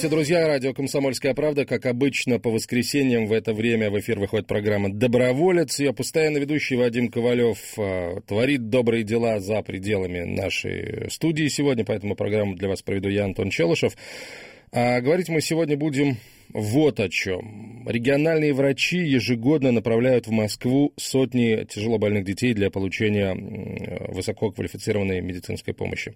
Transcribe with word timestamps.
Здравствуйте, 0.00 0.16
друзья. 0.16 0.46
Радио 0.46 0.72
«Комсомольская 0.72 1.34
правда». 1.34 1.66
Как 1.66 1.84
обычно, 1.84 2.38
по 2.38 2.48
воскресеньям 2.48 3.26
в 3.26 3.34
это 3.34 3.52
время 3.52 3.90
в 3.90 4.00
эфир 4.00 4.18
выходит 4.18 4.46
программа 4.46 4.90
«Доброволец». 4.90 5.78
Ее 5.78 5.92
постоянно 5.92 6.38
ведущий 6.38 6.76
Вадим 6.76 7.10
Ковалев 7.10 7.58
а, 7.76 8.18
творит 8.22 8.70
добрые 8.70 9.04
дела 9.04 9.40
за 9.40 9.60
пределами 9.60 10.20
нашей 10.20 11.10
студии 11.10 11.48
сегодня, 11.48 11.84
поэтому 11.84 12.14
программу 12.14 12.54
для 12.54 12.70
вас 12.70 12.80
проведу 12.80 13.10
я, 13.10 13.26
Антон 13.26 13.50
Челышев. 13.50 13.94
А 14.72 15.02
говорить 15.02 15.28
мы 15.28 15.42
сегодня 15.42 15.76
будем 15.76 16.16
вот 16.52 16.98
о 16.98 17.10
чем. 17.10 17.86
Региональные 17.86 18.54
врачи 18.54 18.98
ежегодно 18.98 19.70
направляют 19.70 20.26
в 20.26 20.30
Москву 20.30 20.94
сотни 20.96 21.64
тяжелобольных 21.64 22.24
детей 22.24 22.54
для 22.54 22.70
получения 22.70 23.34
высококвалифицированной 24.08 25.20
медицинской 25.20 25.74
помощи. 25.74 26.14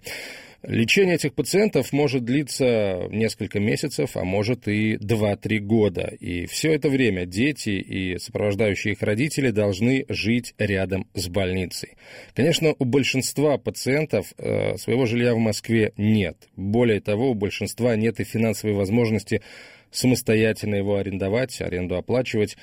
Лечение 0.67 1.17
этих 1.17 1.35
пациентов 1.35 1.93
может 1.93 2.25
длиться 2.25 3.07
несколько 3.11 3.61
месяцев, 3.61 4.17
а 4.17 4.25
может 4.25 4.67
и 4.67 4.97
2-3 4.97 5.59
года. 5.59 6.13
И 6.21 6.47
все 6.47 6.73
это 6.73 6.89
время 6.89 7.27
дети 7.27 7.69
и 7.69 8.19
сопровождающие 8.19 8.95
их 8.95 9.03
родители 9.03 9.51
должны 9.51 10.07
жить 10.09 10.55
рядом 10.57 11.07
с 11.13 11.29
больницей. 11.29 11.97
Конечно, 12.35 12.75
у 12.79 12.85
большинства 12.87 13.59
пациентов 13.59 14.33
э, 14.39 14.79
своего 14.79 15.05
жилья 15.05 15.35
в 15.35 15.39
Москве 15.39 15.93
нет. 15.99 16.37
Более 16.57 17.01
того, 17.01 17.33
у 17.33 17.35
большинства 17.35 17.95
нет 17.95 18.21
и 18.21 18.25
финансовой 18.25 18.75
возможности 18.75 19.43
самостоятельно 19.91 20.77
его 20.77 20.97
арендовать, 20.97 21.61
аренду 21.61 21.97
оплачивать. 21.97 22.57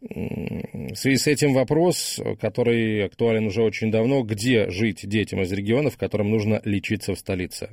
В 0.00 0.94
связи 0.94 1.16
с 1.16 1.26
этим 1.26 1.54
вопрос, 1.54 2.20
который 2.40 3.04
актуален 3.04 3.46
уже 3.46 3.62
очень 3.62 3.90
давно, 3.90 4.22
где 4.22 4.70
жить 4.70 5.08
детям 5.08 5.42
из 5.42 5.52
регионов, 5.52 5.96
которым 5.96 6.30
нужно 6.30 6.60
лечиться 6.64 7.14
в 7.14 7.18
столице? 7.18 7.70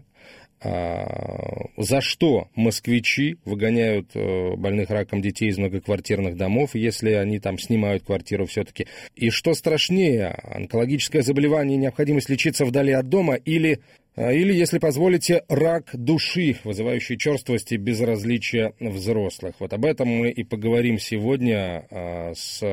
А, 0.61 1.67
за 1.77 2.01
что 2.01 2.47
москвичи 2.55 3.37
выгоняют 3.45 4.11
э, 4.15 4.55
больных 4.55 4.89
раком 4.89 5.21
детей 5.21 5.49
из 5.49 5.57
многоквартирных 5.57 6.37
домов, 6.37 6.71
если 6.73 7.11
они 7.11 7.39
там 7.39 7.59
снимают 7.59 8.03
квартиру 8.03 8.47
все-таки? 8.47 8.87
И 9.15 9.29
что 9.29 9.53
страшнее, 9.53 10.29
онкологическое 10.29 11.21
заболевание 11.21 11.75
и 11.75 11.81
необходимость 11.81 12.29
лечиться 12.29 12.65
вдали 12.65 12.93
от 12.93 13.09
дома 13.09 13.35
или 13.35 13.81
или, 14.17 14.53
если 14.53 14.79
позволите, 14.79 15.43
рак 15.49 15.89
души, 15.93 16.57
вызывающий 16.63 17.17
черствость 17.17 17.71
и 17.71 17.77
безразличие 17.77 18.73
взрослых. 18.79 19.55
Вот 19.59 19.73
об 19.73 19.85
этом 19.85 20.07
мы 20.07 20.29
и 20.29 20.43
поговорим 20.43 20.99
сегодня 20.99 21.85
а, 21.91 22.33
с 22.33 22.63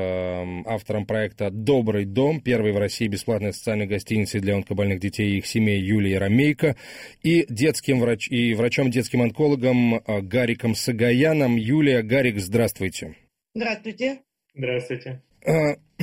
автором 0.65 1.05
проекта 1.05 1.49
«Добрый 1.51 2.05
дом», 2.05 2.39
первой 2.39 2.71
в 2.71 2.77
России 2.77 3.07
бесплатной 3.07 3.53
социальной 3.53 3.87
гостиницы 3.87 4.39
для 4.39 4.55
онкобольных 4.55 4.99
детей 4.99 5.33
и 5.33 5.37
их 5.39 5.45
семей 5.45 5.81
Юлией 5.81 6.17
Ромейко, 6.17 6.77
и, 7.21 7.45
детским 7.49 7.99
врач... 7.99 8.29
и 8.29 8.53
врачом-детским 8.53 9.21
онкологом 9.21 9.95
а, 9.95 10.21
Гариком 10.21 10.75
Сагаяном. 10.75 11.57
Юлия, 11.57 12.03
Гарик, 12.03 12.39
здравствуйте. 12.39 13.15
Здравствуйте. 13.53 14.19
Здравствуйте. 14.55 15.21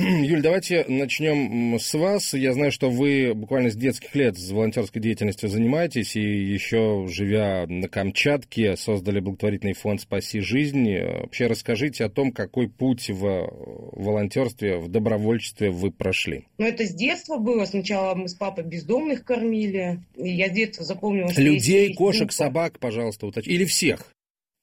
Юль, 0.23 0.41
давайте 0.41 0.83
начнем 0.87 1.77
с 1.77 1.93
вас. 1.93 2.33
Я 2.33 2.53
знаю, 2.53 2.71
что 2.71 2.89
вы 2.89 3.33
буквально 3.35 3.69
с 3.69 3.75
детских 3.75 4.15
лет 4.15 4.35
с 4.35 4.49
волонтерской 4.49 4.99
деятельностью 4.99 5.47
занимаетесь, 5.47 6.15
и 6.15 6.21
еще 6.21 7.05
живя 7.07 7.65
на 7.67 7.87
Камчатке, 7.87 8.77
создали 8.77 9.19
благотворительный 9.19 9.73
фонд 9.73 10.01
«Спаси 10.01 10.39
жизнь». 10.39 10.97
Вообще 10.97 11.45
расскажите 11.47 12.05
о 12.05 12.09
том, 12.09 12.31
какой 12.31 12.67
путь 12.67 13.09
в 13.09 13.49
волонтерстве, 13.91 14.77
в 14.77 14.87
добровольчестве 14.87 15.69
вы 15.69 15.91
прошли. 15.91 16.45
Ну, 16.57 16.65
это 16.65 16.85
с 16.85 16.95
детства 16.95 17.37
было. 17.37 17.65
Сначала 17.65 18.15
мы 18.15 18.27
с 18.27 18.33
папой 18.33 18.63
бездомных 18.63 19.23
кормили. 19.23 19.99
Я 20.15 20.49
с 20.49 20.51
детства 20.51 20.83
запомнила, 20.83 21.31
что 21.31 21.41
Людей, 21.41 21.89
есть 21.89 21.97
кошек, 21.97 22.21
группа. 22.21 22.33
собак, 22.33 22.79
пожалуйста, 22.79 23.27
уточните. 23.27 23.55
Или 23.55 23.65
всех? 23.65 24.07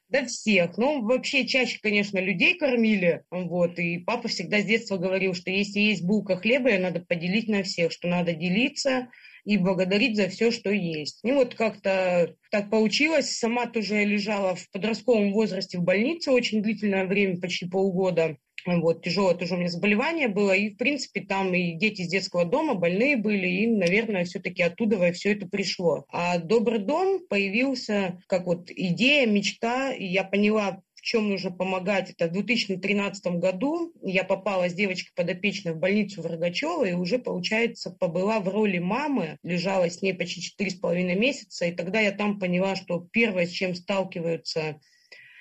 Да 0.09 0.25
всех. 0.25 0.77
Ну, 0.77 1.01
вообще 1.01 1.45
чаще, 1.45 1.79
конечно, 1.81 2.17
людей 2.19 2.57
кормили. 2.57 3.23
Вот. 3.29 3.77
И 3.77 3.97
папа 3.99 4.29
всегда 4.29 4.61
с 4.61 4.65
детства 4.65 4.97
говорил, 4.97 5.33
что 5.33 5.51
если 5.51 5.79
есть 5.79 6.03
булка 6.03 6.37
хлеба, 6.37 6.69
ее 6.69 6.79
надо 6.79 7.01
поделить 7.01 7.49
на 7.49 7.63
всех, 7.63 7.91
что 7.91 8.07
надо 8.07 8.33
делиться 8.33 9.09
и 9.43 9.57
благодарить 9.57 10.15
за 10.15 10.29
все, 10.29 10.51
что 10.51 10.71
есть. 10.71 11.19
И 11.23 11.31
вот 11.31 11.55
как-то 11.55 12.35
так 12.51 12.69
получилось. 12.69 13.37
Сама 13.37 13.65
тоже 13.65 14.05
лежала 14.05 14.55
в 14.55 14.69
подростковом 14.71 15.33
возрасте 15.33 15.77
в 15.77 15.83
больнице 15.83 16.31
очень 16.31 16.61
длительное 16.61 17.05
время, 17.05 17.39
почти 17.41 17.67
полгода. 17.67 18.37
Вот, 18.67 19.01
тяжелое 19.01 19.35
тоже 19.35 19.55
у 19.55 19.57
меня 19.57 19.69
заболевание 19.69 20.27
было, 20.27 20.51
и, 20.51 20.71
в 20.71 20.77
принципе, 20.77 21.21
там 21.21 21.53
и 21.53 21.71
дети 21.73 22.01
из 22.01 22.09
детского 22.09 22.43
дома 22.43 22.75
больные 22.75 23.15
были, 23.15 23.47
и, 23.47 23.67
наверное, 23.67 24.25
все-таки 24.25 24.61
оттуда 24.61 25.11
все 25.13 25.31
это 25.31 25.47
пришло. 25.47 26.05
А 26.09 26.37
«Добрый 26.37 26.79
дом» 26.79 27.25
появился 27.29 28.19
как 28.27 28.45
вот 28.45 28.69
идея, 28.69 29.25
мечта, 29.25 29.93
и 29.93 30.05
я 30.05 30.25
поняла, 30.25 30.81
в 30.95 31.01
чем 31.01 31.29
нужно 31.29 31.51
помогать. 31.51 32.11
Это 32.11 32.27
в 32.27 32.33
2013 32.33 33.25
году 33.37 33.93
я 34.03 34.25
попала 34.25 34.67
с 34.67 34.73
девочкой 34.73 35.13
подопечной 35.15 35.71
в 35.71 35.77
больницу 35.77 36.21
в 36.21 36.25
Рогачево 36.25 36.83
и 36.83 36.93
уже, 36.93 37.19
получается, 37.19 37.91
побыла 37.91 38.41
в 38.41 38.49
роли 38.49 38.79
мамы, 38.79 39.37
лежала 39.43 39.89
с 39.89 40.01
ней 40.01 40.13
почти 40.13 40.41
четыре 40.41 40.71
с 40.71 40.75
половиной 40.75 41.15
месяца, 41.15 41.65
и 41.65 41.71
тогда 41.71 42.01
я 42.01 42.11
там 42.11 42.37
поняла, 42.37 42.75
что 42.75 43.07
первое, 43.13 43.45
с 43.45 43.51
чем 43.51 43.75
сталкиваются 43.75 44.81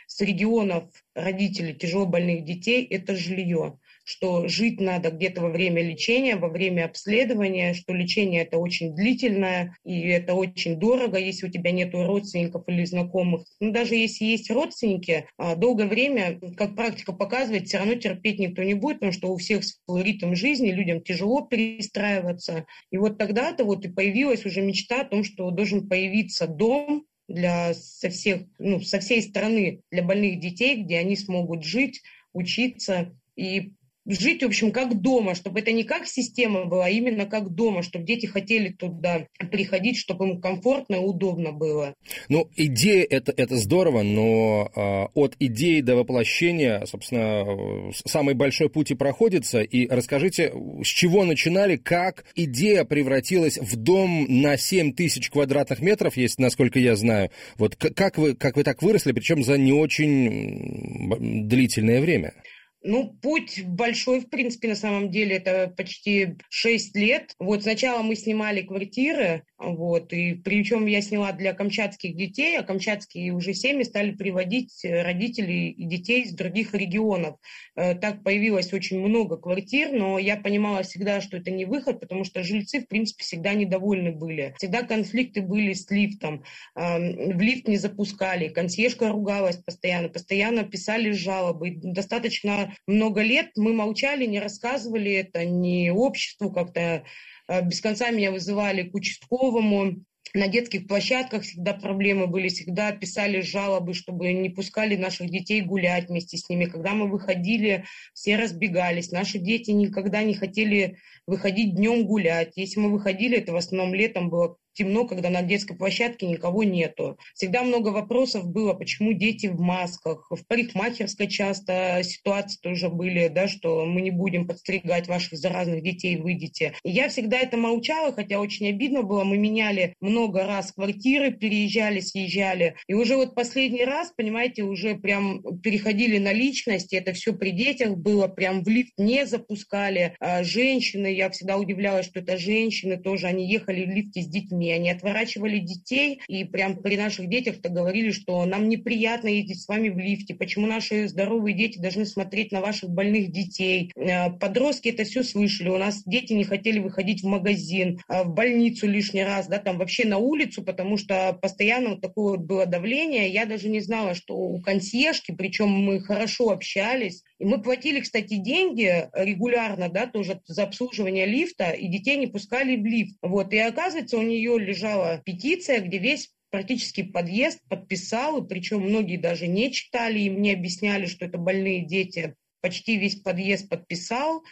с 0.06 0.20
регионов 0.20 0.84
родителей 1.14 1.74
тяжело 1.74 2.06
больных 2.06 2.44
детей– 2.44 2.84
это 2.90 3.14
жилье 3.14 3.78
что 4.06 4.46
жить 4.46 4.80
надо 4.80 5.10
где-то 5.10 5.42
во 5.42 5.48
время 5.48 5.82
лечения, 5.82 6.36
во 6.36 6.48
время 6.48 6.84
обследования, 6.84 7.74
что 7.74 7.92
лечение 7.92 8.42
это 8.42 8.56
очень 8.56 8.94
длительное, 8.94 9.76
и 9.84 10.00
это 10.08 10.34
очень 10.34 10.76
дорого, 10.76 11.18
если 11.18 11.48
у 11.48 11.50
тебя 11.50 11.72
нет 11.72 11.92
родственников 11.92 12.62
или 12.68 12.84
знакомых. 12.84 13.44
Но 13.58 13.72
даже 13.72 13.96
если 13.96 14.24
есть 14.24 14.48
родственники, 14.48 15.26
а, 15.36 15.56
долгое 15.56 15.88
время, 15.88 16.38
как 16.56 16.76
практика 16.76 17.12
показывает, 17.12 17.66
все 17.66 17.78
равно 17.78 17.96
терпеть 17.96 18.38
никто 18.38 18.62
не 18.62 18.74
будет, 18.74 19.00
потому 19.00 19.12
что 19.12 19.32
у 19.32 19.38
всех 19.38 19.64
свой 19.64 20.04
ритм 20.04 20.36
жизни, 20.36 20.70
людям 20.70 21.02
тяжело 21.02 21.40
перестраиваться. 21.40 22.66
И 22.92 22.98
вот 22.98 23.18
тогда-то 23.18 23.64
вот 23.64 23.84
и 23.84 23.88
появилась 23.88 24.46
уже 24.46 24.62
мечта 24.62 25.00
о 25.00 25.04
том, 25.04 25.24
что 25.24 25.50
должен 25.50 25.88
появиться 25.88 26.46
дом, 26.46 27.06
для 27.28 27.74
со, 27.74 28.08
всех, 28.08 28.42
ну, 28.58 28.80
со 28.80 29.00
всей 29.00 29.22
страны 29.22 29.82
для 29.90 30.02
больных 30.02 30.40
детей, 30.40 30.82
где 30.82 30.98
они 30.98 31.16
смогут 31.16 31.64
жить, 31.64 32.02
учиться 32.32 33.14
и 33.34 33.72
жить, 34.06 34.42
в 34.42 34.46
общем, 34.46 34.70
как 34.70 35.00
дома, 35.00 35.34
чтобы 35.34 35.60
это 35.60 35.72
не 35.72 35.84
как 35.84 36.06
система 36.06 36.64
была, 36.64 36.86
а 36.86 36.90
именно 36.90 37.26
как 37.26 37.50
дома, 37.50 37.82
чтобы 37.82 38.04
дети 38.04 38.26
хотели 38.26 38.70
туда 38.70 39.26
приходить, 39.50 39.96
чтобы 39.96 40.28
им 40.28 40.40
комфортно 40.40 40.96
и 40.96 40.98
удобно 40.98 41.52
было. 41.52 41.94
Ну, 42.28 42.48
идея 42.56 43.06
это, 43.08 43.32
это 43.36 43.56
здорово, 43.56 44.02
но 44.02 44.70
э, 44.74 45.06
от 45.14 45.36
идеи 45.38 45.80
до 45.80 45.96
воплощения, 45.96 46.84
собственно, 46.86 47.92
самый 48.04 48.34
большой 48.34 48.68
путь 48.68 48.90
и 48.90 48.94
проходится. 48.94 49.62
И 49.62 49.88
расскажите, 49.88 50.52
с 50.82 50.86
чего 50.86 51.24
начинали, 51.24 51.76
как 51.76 52.24
идея 52.34 52.84
превратилась 52.84 53.58
в 53.58 53.76
дом 53.76 54.26
на 54.28 54.56
7 54.56 54.92
тысяч 54.94 55.30
квадратных 55.30 55.80
метров, 55.80 56.16
есть, 56.16 56.38
насколько 56.38 56.78
я 56.78 56.96
знаю. 56.96 57.30
Вот 57.56 57.76
как 57.76 58.18
вы, 58.18 58.34
как 58.34 58.56
вы 58.56 58.64
так 58.64 58.82
выросли, 58.82 59.12
причем 59.12 59.42
за 59.42 59.58
не 59.58 59.72
очень 59.72 61.48
длительное 61.48 62.00
время? 62.00 62.34
Ну, 62.82 63.12
путь 63.20 63.64
большой, 63.64 64.20
в 64.20 64.28
принципе, 64.28 64.68
на 64.68 64.76
самом 64.76 65.10
деле, 65.10 65.36
это 65.36 65.72
почти 65.76 66.36
6 66.50 66.94
лет. 66.96 67.34
Вот 67.38 67.62
сначала 67.62 68.02
мы 68.02 68.14
снимали 68.14 68.62
квартиры, 68.62 69.44
вот, 69.58 70.12
и 70.12 70.34
причем 70.34 70.86
я 70.86 71.00
сняла 71.00 71.32
для 71.32 71.54
камчатских 71.54 72.14
детей, 72.14 72.58
а 72.58 72.62
камчатские 72.62 73.32
уже 73.32 73.54
семьи 73.54 73.84
стали 73.84 74.10
приводить 74.10 74.84
родителей 74.84 75.70
и 75.70 75.84
детей 75.84 76.22
из 76.24 76.32
других 76.32 76.74
регионов. 76.74 77.36
Э, 77.74 77.94
так 77.94 78.22
появилось 78.22 78.72
очень 78.72 79.00
много 79.00 79.38
квартир, 79.38 79.92
но 79.92 80.18
я 80.18 80.36
понимала 80.36 80.82
всегда, 80.82 81.22
что 81.22 81.38
это 81.38 81.50
не 81.50 81.64
выход, 81.64 82.00
потому 82.00 82.24
что 82.24 82.42
жильцы, 82.42 82.80
в 82.80 82.88
принципе, 82.88 83.24
всегда 83.24 83.54
недовольны 83.54 84.12
были. 84.12 84.54
Всегда 84.58 84.82
конфликты 84.82 85.40
были 85.40 85.72
с 85.72 85.90
лифтом. 85.90 86.44
В 86.74 87.40
лифт 87.40 87.68
не 87.68 87.78
запускали, 87.78 88.48
консьержка 88.48 89.08
ругалась 89.08 89.56
постоянно, 89.56 90.08
постоянно 90.08 90.64
писали 90.64 91.12
жалобы. 91.12 91.72
Достаточно 91.76 92.74
много 92.86 93.22
лет 93.22 93.52
мы 93.56 93.72
молчали, 93.72 94.26
не 94.26 94.40
рассказывали 94.40 95.12
это 95.12 95.44
ни 95.44 95.88
обществу 95.88 96.50
как-то. 96.50 97.04
Э, 97.48 97.62
без 97.62 97.80
конца 97.80 98.10
меня 98.10 98.30
вызывали 98.30 98.88
к 98.88 98.94
участковому, 98.94 100.04
на 100.34 100.48
детских 100.48 100.86
площадках 100.86 101.42
всегда 101.42 101.72
проблемы 101.72 102.26
были, 102.26 102.48
всегда 102.48 102.92
писали 102.92 103.40
жалобы, 103.40 103.94
чтобы 103.94 104.32
не 104.32 104.50
пускали 104.50 104.96
наших 104.96 105.30
детей 105.30 105.62
гулять 105.62 106.08
вместе 106.08 106.36
с 106.36 106.48
ними. 106.48 106.66
Когда 106.66 106.92
мы 106.92 107.08
выходили, 107.08 107.84
все 108.12 108.36
разбегались. 108.36 109.12
Наши 109.12 109.38
дети 109.38 109.70
никогда 109.70 110.22
не 110.22 110.34
хотели 110.34 110.98
выходить 111.26 111.74
днем 111.74 112.04
гулять. 112.06 112.52
Если 112.56 112.80
мы 112.80 112.90
выходили, 112.90 113.38
это 113.38 113.52
в 113.52 113.56
основном 113.56 113.94
летом 113.94 114.28
было 114.28 114.58
темно, 114.76 115.06
когда 115.06 115.30
на 115.30 115.42
детской 115.42 115.76
площадке 115.76 116.26
никого 116.26 116.62
нету. 116.62 117.18
Всегда 117.34 117.62
много 117.62 117.88
вопросов 117.88 118.46
было, 118.46 118.74
почему 118.74 119.12
дети 119.12 119.46
в 119.46 119.60
масках. 119.60 120.26
В 120.30 120.46
парикмахерской 120.46 121.28
часто 121.28 122.00
ситуации 122.02 122.58
тоже 122.60 122.88
были, 122.88 123.28
да, 123.28 123.48
что 123.48 123.84
мы 123.86 124.02
не 124.02 124.10
будем 124.10 124.46
подстригать 124.46 125.08
ваших 125.08 125.38
заразных 125.38 125.82
детей, 125.82 126.16
выйдете. 126.16 126.74
И 126.84 126.90
я 126.90 127.08
всегда 127.08 127.38
это 127.38 127.56
молчала, 127.56 128.12
хотя 128.12 128.38
очень 128.38 128.68
обидно 128.68 129.02
было. 129.02 129.24
Мы 129.24 129.38
меняли 129.38 129.94
много 130.00 130.44
раз 130.46 130.72
квартиры, 130.72 131.32
переезжали, 131.32 132.00
съезжали. 132.00 132.76
И 132.86 132.94
уже 132.94 133.16
вот 133.16 133.34
последний 133.34 133.84
раз, 133.84 134.12
понимаете, 134.16 134.62
уже 134.62 134.94
прям 134.94 135.42
переходили 135.60 136.18
на 136.18 136.32
личность, 136.32 136.92
это 136.92 137.12
все 137.12 137.32
при 137.32 137.50
детях 137.50 137.96
было, 137.96 138.28
прям 138.28 138.62
в 138.62 138.68
лифт 138.68 138.92
не 138.98 139.26
запускали. 139.26 140.14
А 140.20 140.44
женщины, 140.44 141.06
я 141.06 141.30
всегда 141.30 141.56
удивлялась, 141.56 142.06
что 142.06 142.20
это 142.20 142.36
женщины 142.36 142.98
тоже, 142.98 143.26
они 143.26 143.50
ехали 143.50 143.84
в 143.84 143.88
лифте 143.88 144.22
с 144.22 144.26
детьми, 144.26 144.65
детьми. 144.66 144.72
Они 144.72 144.90
отворачивали 144.90 145.58
детей 145.58 146.20
и 146.28 146.44
прям 146.44 146.76
при 146.76 146.96
наших 146.96 147.28
детях-то 147.28 147.68
говорили, 147.68 148.10
что 148.10 148.44
нам 148.44 148.68
неприятно 148.68 149.28
ездить 149.28 149.62
с 149.62 149.68
вами 149.68 149.88
в 149.88 149.98
лифте, 149.98 150.34
почему 150.34 150.66
наши 150.66 151.08
здоровые 151.08 151.54
дети 151.54 151.78
должны 151.78 152.06
смотреть 152.06 152.52
на 152.52 152.60
ваших 152.60 152.90
больных 152.90 153.30
детей. 153.30 153.92
Э, 153.96 154.30
подростки 154.30 154.88
это 154.88 155.04
все 155.04 155.22
слышали. 155.22 155.68
У 155.68 155.78
нас 155.78 156.02
дети 156.04 156.32
не 156.32 156.44
хотели 156.44 156.78
выходить 156.78 157.22
в 157.22 157.26
магазин, 157.26 158.00
э, 158.08 158.24
в 158.24 158.32
больницу 158.32 158.86
лишний 158.88 159.24
раз, 159.24 159.48
да, 159.48 159.58
там 159.58 159.78
вообще 159.78 160.06
на 160.06 160.18
улицу, 160.18 160.62
потому 160.62 160.96
что 160.96 161.38
постоянно 161.40 161.90
вот 161.90 162.00
такое 162.00 162.36
вот 162.36 162.46
было 162.46 162.66
давление. 162.66 163.30
Я 163.30 163.46
даже 163.46 163.68
не 163.68 163.80
знала, 163.80 164.14
что 164.14 164.36
у 164.36 164.60
консьержки, 164.60 165.32
причем 165.32 165.68
мы 165.68 166.00
хорошо 166.00 166.50
общались, 166.50 167.22
и 167.38 167.44
мы 167.44 167.60
платили, 167.60 168.00
кстати, 168.00 168.36
деньги 168.36 169.08
регулярно, 169.12 169.88
да, 169.88 170.06
тоже 170.06 170.40
за 170.46 170.62
обслуживание 170.62 171.26
лифта, 171.26 171.70
и 171.70 171.86
детей 171.88 172.16
не 172.16 172.26
пускали 172.26 172.76
в 172.76 172.84
лифт. 172.84 173.16
Вот, 173.20 173.52
и 173.52 173.58
оказывается, 173.58 174.16
у 174.16 174.22
нее 174.22 174.58
лежала 174.58 175.20
петиция, 175.24 175.80
где 175.80 175.98
весь 175.98 176.30
практически 176.50 177.02
подъезд 177.02 177.60
подписал, 177.68 178.42
и 178.42 178.48
причем 178.48 178.80
многие 178.80 179.18
даже 179.18 179.46
не 179.46 179.70
читали, 179.70 180.20
им 180.20 180.40
не 180.40 180.52
объясняли, 180.52 181.06
что 181.06 181.26
это 181.26 181.36
больные 181.36 181.84
дети. 181.84 182.34
Почти 182.62 182.96
весь 182.96 183.16
подъезд 183.16 183.68
подписал. 183.68 184.42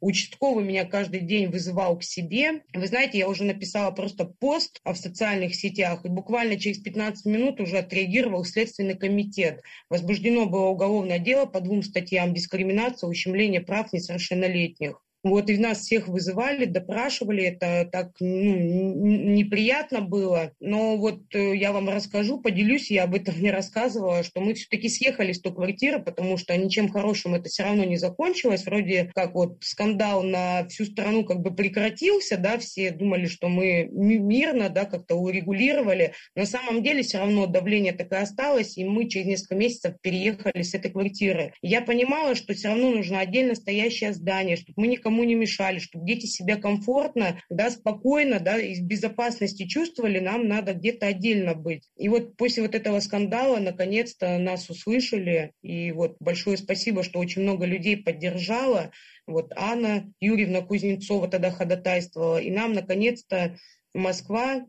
Участковый 0.00 0.64
меня 0.64 0.84
каждый 0.84 1.20
день 1.20 1.48
вызывал 1.48 1.98
к 1.98 2.02
себе. 2.02 2.62
Вы 2.74 2.86
знаете, 2.86 3.18
я 3.18 3.28
уже 3.28 3.44
написала 3.44 3.90
просто 3.90 4.24
пост 4.24 4.80
в 4.84 4.94
социальных 4.94 5.54
сетях, 5.54 6.04
и 6.04 6.08
буквально 6.08 6.58
через 6.58 6.78
15 6.78 7.24
минут 7.26 7.60
уже 7.60 7.78
отреагировал 7.78 8.44
Следственный 8.44 8.96
комитет. 8.96 9.62
Возбуждено 9.88 10.46
было 10.46 10.66
уголовное 10.66 11.18
дело 11.18 11.46
по 11.46 11.60
двум 11.60 11.82
статьям 11.82 12.34
дискриминация, 12.34 13.08
ущемление 13.08 13.60
прав 13.60 13.92
несовершеннолетних. 13.92 15.02
Вот, 15.26 15.50
и 15.50 15.58
нас 15.58 15.80
всех 15.80 16.06
вызывали, 16.06 16.66
допрашивали, 16.66 17.42
это 17.42 17.88
так 17.90 18.12
ну, 18.20 18.26
неприятно 18.26 20.00
было. 20.00 20.52
Но 20.60 20.96
вот 20.96 21.34
э, 21.34 21.56
я 21.56 21.72
вам 21.72 21.88
расскажу, 21.88 22.40
поделюсь, 22.40 22.92
я 22.92 23.04
об 23.04 23.14
этом 23.16 23.34
не 23.42 23.50
рассказывала, 23.50 24.22
что 24.22 24.40
мы 24.40 24.54
все-таки 24.54 24.88
съехали 24.88 25.32
с 25.32 25.40
той 25.40 25.52
квартиры, 25.52 26.00
потому 26.00 26.36
что 26.36 26.56
ничем 26.56 26.88
хорошим 26.88 27.34
это 27.34 27.48
все 27.48 27.64
равно 27.64 27.82
не 27.82 27.96
закончилось. 27.96 28.64
Вроде 28.66 29.10
как 29.16 29.34
вот 29.34 29.58
скандал 29.64 30.22
на 30.22 30.68
всю 30.68 30.84
страну 30.84 31.24
как 31.24 31.40
бы 31.40 31.52
прекратился, 31.52 32.36
да, 32.36 32.58
все 32.58 32.92
думали, 32.92 33.26
что 33.26 33.48
мы 33.48 33.88
мирно, 33.90 34.68
да, 34.68 34.84
как-то 34.84 35.16
урегулировали. 35.16 36.12
На 36.36 36.46
самом 36.46 36.84
деле 36.84 37.02
все 37.02 37.18
равно 37.18 37.46
давление 37.46 37.92
такое 37.92 38.22
осталось, 38.22 38.78
и 38.78 38.84
мы 38.84 39.08
через 39.08 39.26
несколько 39.26 39.56
месяцев 39.56 39.94
переехали 40.00 40.62
с 40.62 40.72
этой 40.72 40.92
квартиры. 40.92 41.52
я 41.62 41.80
понимала, 41.80 42.36
что 42.36 42.54
все 42.54 42.68
равно 42.68 42.92
нужно 42.92 43.18
отдельно 43.18 43.56
стоящее 43.56 44.12
здание, 44.12 44.54
чтобы 44.54 44.82
мы 44.82 44.86
никому 44.86 45.15
никому 45.16 45.24
не 45.24 45.34
мешали, 45.34 45.78
чтобы 45.78 46.06
дети 46.06 46.26
себя 46.26 46.56
комфортно, 46.56 47.40
да, 47.48 47.70
спокойно, 47.70 48.40
да, 48.40 48.58
и 48.58 48.74
в 48.74 48.82
безопасности 48.82 49.66
чувствовали, 49.66 50.18
нам 50.18 50.46
надо 50.46 50.74
где-то 50.74 51.06
отдельно 51.06 51.54
быть. 51.54 51.88
И 51.96 52.08
вот 52.08 52.36
после 52.36 52.62
вот 52.62 52.74
этого 52.74 53.00
скандала 53.00 53.58
наконец-то 53.58 54.38
нас 54.38 54.68
услышали, 54.68 55.52
и 55.62 55.92
вот 55.92 56.16
большое 56.20 56.56
спасибо, 56.56 57.02
что 57.02 57.18
очень 57.18 57.42
много 57.42 57.64
людей 57.66 57.96
поддержало. 57.96 58.90
Вот 59.26 59.52
Анна 59.56 60.12
Юрьевна 60.20 60.60
Кузнецова 60.60 61.28
тогда 61.28 61.50
ходатайствовала, 61.50 62.38
и 62.38 62.50
нам 62.50 62.72
наконец-то 62.72 63.56
Москва, 63.94 64.66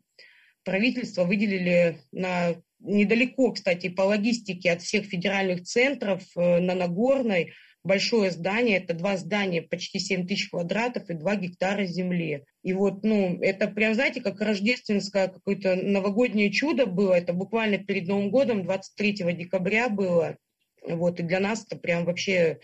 правительство 0.63 1.23
выделили 1.23 1.99
на 2.11 2.55
недалеко, 2.79 3.51
кстати, 3.51 3.89
по 3.89 4.03
логистике 4.03 4.71
от 4.71 4.81
всех 4.81 5.05
федеральных 5.05 5.63
центров 5.63 6.23
э, 6.35 6.59
на 6.59 6.75
Нагорной 6.75 7.53
большое 7.87 8.29
здание, 8.31 8.77
это 8.77 8.93
два 8.93 9.17
здания, 9.17 9.61
почти 9.61 9.97
7 9.99 10.27
тысяч 10.27 10.49
квадратов 10.49 11.09
и 11.09 11.13
2 11.13 11.35
гектара 11.37 11.85
земли. 11.85 12.43
И 12.61 12.73
вот, 12.73 13.03
ну, 13.03 13.39
это 13.41 13.67
прям, 13.67 13.93
знаете, 13.93 14.21
как 14.21 14.41
рождественское 14.41 15.29
какое-то 15.29 15.75
новогоднее 15.75 16.51
чудо 16.51 16.85
было. 16.85 17.13
Это 17.13 17.33
буквально 17.33 17.77
перед 17.77 18.07
Новым 18.07 18.29
годом, 18.29 18.63
23 18.63 19.33
декабря 19.33 19.89
было. 19.89 20.37
Вот, 20.85 21.19
и 21.19 21.23
для 21.23 21.39
нас 21.39 21.65
это 21.65 21.79
прям 21.79 22.05
вообще 22.05 22.59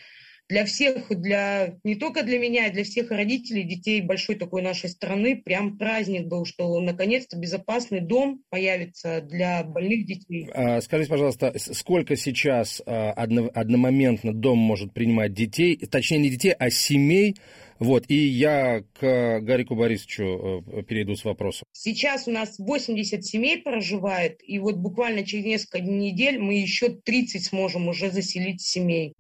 для 0.50 0.66
всех, 0.66 1.08
для 1.10 1.78
не 1.84 1.96
только 1.96 2.24
для 2.24 2.38
меня, 2.38 2.68
а 2.68 2.72
для 2.72 2.84
всех 2.84 3.12
родителей, 3.12 3.64
детей 3.64 4.02
большой 4.02 4.36
такой 4.36 4.62
нашей 4.62 4.90
страны, 4.90 5.42
прям 5.44 5.78
праздник 5.78 6.28
был, 6.28 6.46
что 6.46 6.80
наконец-то 6.80 7.38
безопасный 7.38 8.02
дом 8.02 8.42
появится 8.50 9.22
для 9.22 9.64
больных 9.64 10.06
детей. 10.06 10.50
А, 10.54 10.82
скажите, 10.82 11.10
пожалуйста, 11.10 11.54
сколько 11.58 12.16
сейчас 12.16 12.82
а, 12.86 13.12
одно, 13.12 13.50
одномоментно 13.54 14.34
дом 14.34 14.58
может 14.58 14.94
принимать 14.94 15.34
детей, 15.34 15.78
точнее 15.78 16.20
не 16.20 16.30
детей, 16.30 16.54
а 16.58 16.70
семей, 16.70 17.36
вот, 17.80 18.06
и 18.08 18.16
я 18.16 18.84
к 19.00 19.40
Гарику 19.42 19.76
Борисовичу 19.76 20.64
э, 20.66 20.84
перейду 20.84 21.16
с 21.16 21.26
вопросом. 21.26 21.66
Сейчас 21.72 22.28
у 22.28 22.32
нас 22.32 22.58
80 22.60 23.26
семей 23.26 23.62
проживает, 23.62 24.40
и 24.46 24.60
вот 24.60 24.76
буквально 24.76 25.26
через 25.26 25.46
несколько 25.46 25.82
недель 25.82 26.40
мы 26.40 26.56
еще 26.60 26.90
30 26.90 27.44
сможем 27.44 27.88
уже 27.88 28.12
заселить 28.12 28.62
семей. 28.62 29.16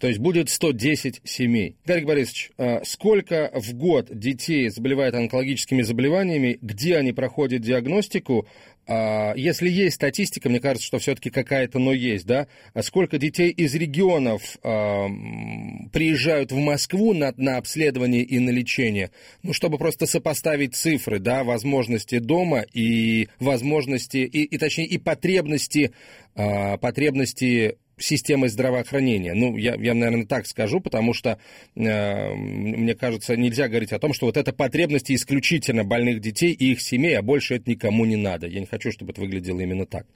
То 0.00 0.08
есть 0.08 0.18
будет 0.18 0.48
110 0.48 1.20
семей. 1.24 1.76
Гарик 1.84 2.06
Борисович, 2.06 2.52
а 2.56 2.80
сколько 2.84 3.50
в 3.54 3.74
год 3.74 4.06
детей 4.10 4.70
заболевает 4.70 5.14
онкологическими 5.14 5.82
заболеваниями, 5.82 6.58
где 6.62 6.96
они 6.96 7.12
проходят 7.12 7.60
диагностику? 7.60 8.48
А 8.88 9.34
если 9.36 9.68
есть 9.68 9.96
статистика, 9.96 10.48
мне 10.48 10.58
кажется, 10.58 10.86
что 10.86 10.98
все-таки 10.98 11.28
какая-то, 11.28 11.78
но 11.78 11.92
есть, 11.92 12.26
да? 12.26 12.48
А 12.72 12.82
сколько 12.82 13.18
детей 13.18 13.50
из 13.50 13.74
регионов 13.74 14.56
приезжают 14.62 16.50
в 16.50 16.56
Москву 16.56 17.12
на, 17.12 17.34
на 17.36 17.58
обследование 17.58 18.22
и 18.22 18.38
на 18.38 18.48
лечение? 18.48 19.10
Ну, 19.42 19.52
чтобы 19.52 19.76
просто 19.76 20.06
сопоставить 20.06 20.74
цифры, 20.74 21.18
да, 21.18 21.44
возможности 21.44 22.18
дома 22.18 22.64
и 22.72 23.28
возможности, 23.38 24.16
и, 24.16 24.44
и 24.44 24.56
точнее, 24.56 24.86
и 24.86 24.96
потребности, 24.96 25.92
потребности 26.34 27.76
системой 28.02 28.48
здравоохранения. 28.48 29.34
Ну, 29.34 29.56
я, 29.56 29.74
я, 29.74 29.94
наверное, 29.94 30.26
так 30.26 30.46
скажу, 30.46 30.80
потому 30.80 31.14
что, 31.14 31.38
э, 31.76 32.34
мне 32.34 32.94
кажется, 32.94 33.36
нельзя 33.36 33.68
говорить 33.68 33.92
о 33.92 33.98
том, 33.98 34.12
что 34.12 34.26
вот 34.26 34.36
это 34.36 34.52
потребности 34.52 35.14
исключительно 35.14 35.84
больных 35.84 36.20
детей 36.20 36.52
и 36.52 36.72
их 36.72 36.80
семей, 36.80 37.18
а 37.18 37.22
больше 37.22 37.56
это 37.56 37.70
никому 37.70 38.04
не 38.04 38.16
надо. 38.16 38.46
Я 38.46 38.60
не 38.60 38.66
хочу, 38.66 38.92
чтобы 38.92 39.12
это 39.12 39.20
выглядело 39.20 39.60
именно 39.60 39.86
так. 39.86 40.06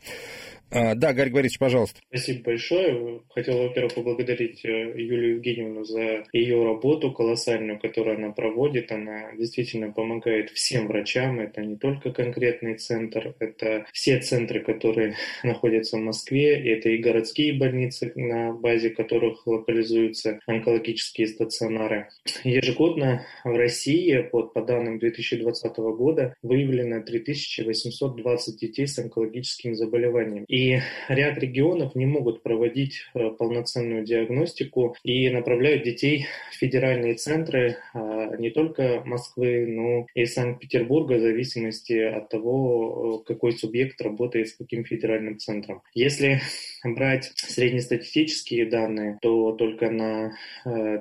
А, 0.70 0.94
да, 0.94 1.12
Гарри 1.12 1.30
Борисович, 1.30 1.58
пожалуйста. 1.58 2.00
Спасибо 2.08 2.44
большое. 2.44 3.20
Хотел, 3.30 3.58
во-первых, 3.58 3.94
поблагодарить 3.94 4.64
э, 4.64 4.68
Юлию 4.68 5.36
Евгеньевну 5.36 5.84
за 5.84 6.24
ее 6.32 6.64
работу 6.64 7.12
колоссальную, 7.12 7.78
которую 7.78 8.16
она 8.16 8.30
проводит. 8.30 8.90
Она 8.90 9.32
действительно 9.36 9.92
помогает 9.92 10.50
всем 10.50 10.88
врачам. 10.88 11.40
Это 11.40 11.62
не 11.62 11.76
только 11.76 12.10
конкретный 12.10 12.74
центр, 12.76 13.34
это 13.38 13.86
все 13.92 14.18
центры, 14.18 14.60
которые 14.60 15.14
находятся 15.44 15.96
в 15.96 16.00
Москве. 16.00 16.54
Это 16.72 16.88
и 16.88 16.98
городские 16.98 17.52
больницы, 17.52 18.12
на 18.16 18.52
базе 18.52 18.90
которых 18.90 19.46
локализуются 19.46 20.40
онкологические 20.46 21.28
стационары. 21.28 22.08
Ежегодно 22.42 23.26
в 23.44 23.54
России, 23.56 24.28
вот, 24.32 24.52
по 24.54 24.62
данным 24.62 24.98
2020 24.98 25.76
года, 25.76 26.34
выявлено 26.42 27.00
3820 27.02 28.60
детей 28.60 28.86
с 28.86 28.98
онкологическими 28.98 29.74
заболеваниями. 29.74 30.44
И 30.54 30.78
ряд 31.08 31.36
регионов 31.38 31.96
не 31.96 32.06
могут 32.06 32.44
проводить 32.44 33.00
э, 33.12 33.30
полноценную 33.30 34.04
диагностику 34.04 34.94
и 35.02 35.28
направляют 35.28 35.82
детей 35.82 36.26
в 36.52 36.54
федеральные 36.54 37.14
центры 37.14 37.78
а, 37.92 38.36
не 38.36 38.50
только 38.50 39.02
Москвы, 39.04 39.66
но 39.66 40.06
и 40.14 40.24
Санкт-Петербурга 40.26 41.14
в 41.14 41.22
зависимости 41.22 41.98
от 41.98 42.28
того, 42.28 43.24
э, 43.24 43.26
какой 43.26 43.54
субъект 43.54 44.00
работает 44.00 44.48
с 44.48 44.54
каким 44.54 44.84
федеральным 44.84 45.38
центром. 45.38 45.82
Если 45.92 46.40
брать 46.84 47.32
среднестатистические 47.34 48.66
данные, 48.66 49.18
то 49.22 49.50
только 49.54 49.90
на 49.90 50.36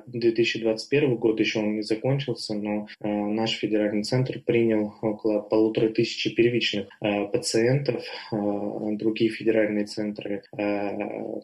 2021 0.08 1.12
э, 1.12 1.16
год 1.16 1.40
еще 1.40 1.60
он 1.60 1.76
не 1.76 1.84
закончился, 1.84 2.56
но 2.56 2.88
наш 3.02 3.52
федеральный 3.52 4.04
центр 4.04 4.40
принял 4.40 4.96
около 5.04 5.42
полутора 5.42 5.90
тысячи 5.90 6.34
первичных 6.34 6.88
пациентов, 7.32 8.04
другие 8.32 9.30
федеральные 9.44 9.86
центры, 9.86 10.44
э, 10.58 10.92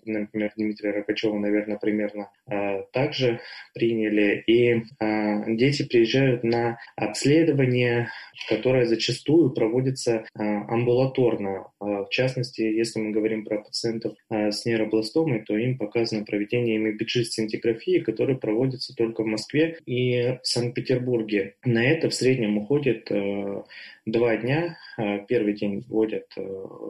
например, 0.06 0.52
Дмитрия 0.56 0.92
Рогачева, 0.92 1.38
наверное, 1.38 1.78
примерно 1.78 2.30
э, 2.50 2.84
также 2.94 3.42
приняли. 3.74 4.44
И 4.48 4.84
э, 5.00 5.56
дети 5.56 5.84
приезжают 5.84 6.44
на 6.44 6.80
обследование, 6.96 8.10
которое 8.48 8.86
зачастую 8.86 9.52
проводится 9.52 10.26
амбулаторно. 10.34 11.68
В 11.80 12.08
частности, 12.10 12.62
если 12.62 13.00
мы 13.00 13.12
говорим 13.12 13.44
про 13.44 13.62
пациентов 13.62 14.14
с 14.30 14.66
нейробластомой, 14.66 15.44
то 15.46 15.58
им 15.58 15.78
показано 15.78 16.24
проведение 16.24 16.78
имибиджи-сцинтиграфии, 16.78 18.00
которая 18.00 18.38
проводится 18.38 18.96
только 18.96 19.24
в 19.24 19.28
Москве 19.28 19.78
и 19.86 20.38
Санкт-Петербурге. 20.44 21.56
На 21.66 21.86
это 21.86 22.10
в 22.10 22.14
среднем 22.14 22.58
уходит 22.58 23.12
два 24.12 24.38
дня. 24.38 24.78
Первый 25.28 25.54
день 25.54 25.86
вводят 25.88 26.26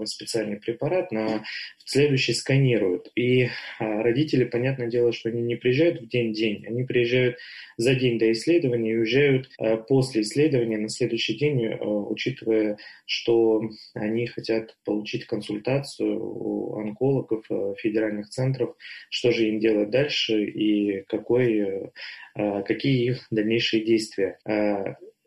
специальный 0.05 0.57
препарат, 0.57 1.11
на 1.11 1.43
следующий 1.89 2.33
сканируют. 2.33 3.11
И 3.15 3.49
а, 3.79 4.03
родители, 4.03 4.45
понятное 4.45 4.87
дело, 4.87 5.11
что 5.11 5.29
они 5.29 5.41
не 5.41 5.55
приезжают 5.55 6.01
в 6.01 6.07
день-день, 6.07 6.65
они 6.67 6.83
приезжают 6.83 7.37
за 7.77 7.95
день 7.95 8.19
до 8.19 8.31
исследования 8.31 8.91
и 8.91 8.97
уезжают 8.97 9.49
а, 9.57 9.77
после 9.77 10.21
исследования 10.21 10.77
на 10.77 10.89
следующий 10.89 11.35
день, 11.37 11.65
а, 11.65 11.85
учитывая, 11.85 12.77
что 13.05 13.61
они 13.95 14.27
хотят 14.27 14.75
получить 14.85 15.25
консультацию 15.25 16.19
у 16.21 16.75
онкологов 16.79 17.45
федеральных 17.79 18.29
центров, 18.29 18.75
что 19.09 19.31
же 19.31 19.47
им 19.47 19.59
делать 19.59 19.89
дальше 19.89 20.43
и 20.43 21.03
какой, 21.07 21.91
какие 22.35 23.09
их 23.09 23.27
дальнейшие 23.31 23.83
действия 23.83 24.37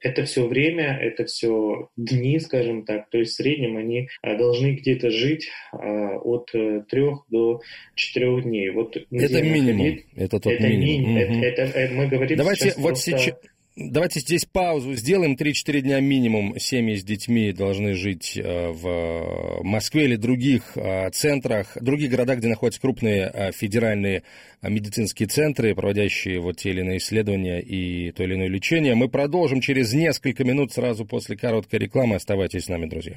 это 0.02 0.24
все 0.24 0.46
время, 0.46 0.98
это 1.00 1.24
все 1.24 1.88
дни, 1.96 2.38
скажем 2.40 2.84
так, 2.84 3.08
то 3.10 3.18
есть 3.18 3.32
в 3.32 3.36
среднем 3.36 3.76
они 3.76 4.08
а, 4.22 4.36
должны 4.36 4.72
где-то 4.72 5.10
жить 5.10 5.48
а, 5.72 6.18
от 6.18 6.50
э, 6.54 6.82
трех 6.88 7.24
до 7.30 7.60
четырех 7.94 8.42
дней. 8.42 8.70
Вот 8.70 8.96
это 8.96 9.42
минимум. 9.42 9.86
Ходить, 9.86 10.06
это 10.16 10.40
тот 10.40 10.52
это 10.52 10.68
минимум. 10.68 11.14
Ми, 11.14 11.24
угу. 11.24 11.44
это, 11.44 11.62
это, 11.62 11.78
это, 11.78 11.94
мы 11.94 12.08
говорим 12.08 12.36
Давайте 12.36 12.64
сейчас 12.64 12.76
вот 12.76 12.88
просто... 12.88 13.10
сейчас 13.18 13.34
Давайте 13.74 14.20
здесь 14.20 14.44
паузу 14.44 14.94
сделаем. 14.94 15.34
3-4 15.34 15.80
дня 15.80 16.00
минимум 16.00 16.58
семьи 16.58 16.94
с 16.94 17.02
детьми 17.02 17.52
должны 17.52 17.94
жить 17.94 18.36
э, 18.36 18.70
в 18.70 19.62
Москве 19.62 20.04
или 20.04 20.16
других 20.16 20.76
э, 20.76 21.08
центрах, 21.10 21.78
других 21.80 22.10
городах, 22.10 22.38
где 22.38 22.48
находятся 22.48 22.82
крупные 22.82 23.30
э, 23.32 23.52
федеральные 23.52 24.24
медицинские 24.60 25.26
центры, 25.26 25.74
проводящие 25.74 26.38
вот 26.38 26.58
те 26.58 26.70
или 26.70 26.80
иные 26.80 26.98
исследования 26.98 27.60
и 27.60 28.12
то 28.12 28.22
или 28.24 28.34
иное 28.34 28.48
лечение. 28.48 28.94
Мы 28.94 29.08
продолжим 29.08 29.62
через 29.62 29.94
несколько 29.94 30.44
минут 30.44 30.72
сразу 30.72 31.06
после 31.06 31.38
короткой 31.38 31.78
рекламы. 31.78 32.16
Оставайтесь 32.16 32.66
с 32.66 32.68
нами, 32.68 32.86
друзья. 32.86 33.16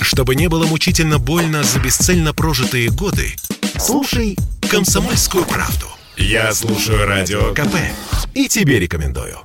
Чтобы 0.00 0.34
не 0.34 0.48
было 0.48 0.66
мучительно 0.66 1.20
больно 1.20 1.62
за 1.62 1.78
бесцельно 1.78 2.34
прожитые 2.34 2.90
годы, 2.90 3.28
слушай 3.78 4.36
«Комсомольскую 4.68 5.44
правду». 5.44 5.86
Я 6.16 6.52
слушаю 6.52 7.06
Радио 7.06 7.52
КП 7.54 7.74
и 8.34 8.46
тебе 8.46 8.78
рекомендую. 8.78 9.36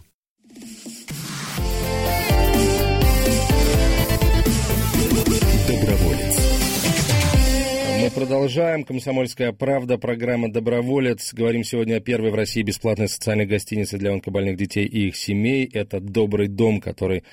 Доброволец. 5.68 6.38
Мы 8.00 8.12
продолжаем. 8.14 8.84
Комсомольская 8.84 9.52
правда, 9.52 9.98
программа 9.98 10.52
«Доброволец». 10.52 11.34
Говорим 11.34 11.64
сегодня 11.64 11.96
о 11.96 12.00
первой 12.02 12.30
в 12.30 12.36
России 12.36 12.62
бесплатной 12.62 13.10
социальной 13.10 13.48
гостинице 13.48 13.98
для 13.98 14.14
онкобольных 14.14 14.56
детей 14.56 14.86
и 14.86 15.08
их 15.08 15.16
семей. 15.16 15.68
Это 15.74 16.00
«Добрый 16.00 16.48
дом», 16.48 16.82
который 16.82 17.24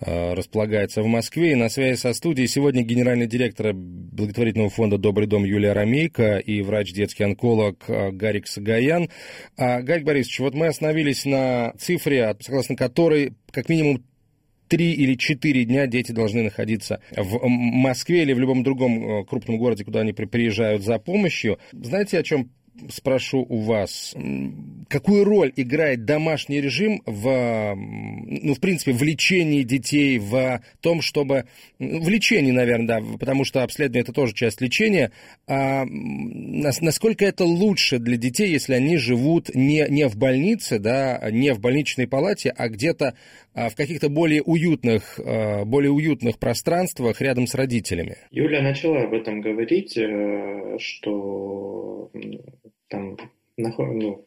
Э, 0.00 0.34
располагается 0.34 1.02
в 1.02 1.06
Москве. 1.06 1.52
И 1.52 1.54
на 1.54 1.68
связи 1.68 1.96
со 1.96 2.12
студией 2.12 2.48
сегодня 2.48 2.82
генеральный 2.82 3.26
директор 3.26 3.72
благотворительного 4.14 4.70
фонда 4.70 4.96
«Добрый 4.96 5.26
дом» 5.26 5.44
Юлия 5.44 5.72
Рамейко 5.72 6.38
и 6.38 6.62
врач-детский 6.62 7.24
онколог 7.24 7.84
э, 7.88 8.10
Гарик 8.12 8.46
Сагаян. 8.46 9.10
А, 9.56 9.82
Гарик 9.82 10.04
Борисович, 10.04 10.40
вот 10.40 10.54
мы 10.54 10.68
остановились 10.68 11.24
на 11.24 11.74
цифре, 11.78 12.36
согласно 12.40 12.76
которой 12.76 13.34
как 13.50 13.68
минимум 13.68 14.04
три 14.68 14.92
или 14.92 15.14
четыре 15.14 15.64
дня 15.64 15.86
дети 15.86 16.12
должны 16.12 16.42
находиться 16.42 17.00
в 17.16 17.46
Москве 17.46 18.22
или 18.22 18.32
в 18.32 18.38
любом 18.38 18.62
другом 18.62 19.20
э, 19.20 19.24
крупном 19.24 19.58
городе, 19.58 19.84
куда 19.84 20.00
они 20.00 20.12
приезжают 20.12 20.82
за 20.82 20.98
помощью. 20.98 21.58
Знаете, 21.72 22.18
о 22.18 22.22
чем 22.22 22.50
спрошу 22.88 23.44
у 23.48 23.60
вас, 23.60 24.14
какую 24.88 25.24
роль 25.24 25.52
играет 25.56 26.04
домашний 26.04 26.60
режим 26.60 27.02
в, 27.06 27.74
ну, 27.76 28.54
в 28.54 28.60
принципе, 28.60 28.92
в 28.92 29.02
лечении 29.02 29.62
детей, 29.62 30.18
в 30.18 30.60
том, 30.80 31.00
чтобы... 31.00 31.46
Ну, 31.78 32.00
в 32.00 32.08
лечении, 32.08 32.50
наверное, 32.50 33.00
да, 33.00 33.18
потому 33.18 33.44
что 33.44 33.62
обследование– 33.62 34.02
это 34.04 34.12
тоже 34.12 34.34
часть 34.34 34.60
лечения. 34.60 35.12
А 35.46 35.84
насколько 35.86 37.24
это 37.24 37.44
лучше 37.44 37.98
для 37.98 38.16
детей, 38.16 38.50
если 38.50 38.74
они 38.74 38.96
живут 38.96 39.54
не, 39.54 39.86
не 39.88 40.08
в 40.08 40.16
больнице, 40.16 40.78
да, 40.78 41.20
не 41.30 41.52
в 41.54 41.60
больничной 41.60 42.06
палате, 42.06 42.52
а 42.56 42.68
где-то 42.68 43.14
а, 43.54 43.68
в 43.68 43.76
каких-то 43.76 44.08
более 44.08 44.42
уютных, 44.42 45.18
а, 45.18 45.64
более 45.64 45.92
уютных 45.92 46.38
пространствах 46.38 47.20
рядом 47.20 47.46
с 47.46 47.54
родителями? 47.54 48.16
Юля 48.30 48.62
начала 48.62 49.02
об 49.02 49.14
этом 49.14 49.40
говорить, 49.40 49.96
э, 49.96 50.76
что 50.78 52.10
там 52.94 53.16
ну, 53.56 54.26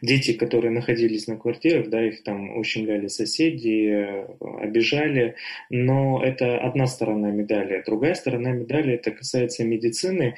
дети, 0.00 0.32
которые 0.32 0.70
находились 0.70 1.26
на 1.26 1.36
квартирах, 1.36 1.90
да, 1.90 2.02
их 2.06 2.22
там 2.22 2.56
ущемляли 2.56 3.08
соседи, 3.08 4.26
обижали, 4.40 5.36
но 5.68 6.22
это 6.24 6.58
одна 6.58 6.86
сторона 6.86 7.30
медали. 7.30 7.82
Другая 7.84 8.14
сторона 8.14 8.50
медали, 8.52 8.94
это 8.94 9.10
касается 9.10 9.64
медицины, 9.64 10.36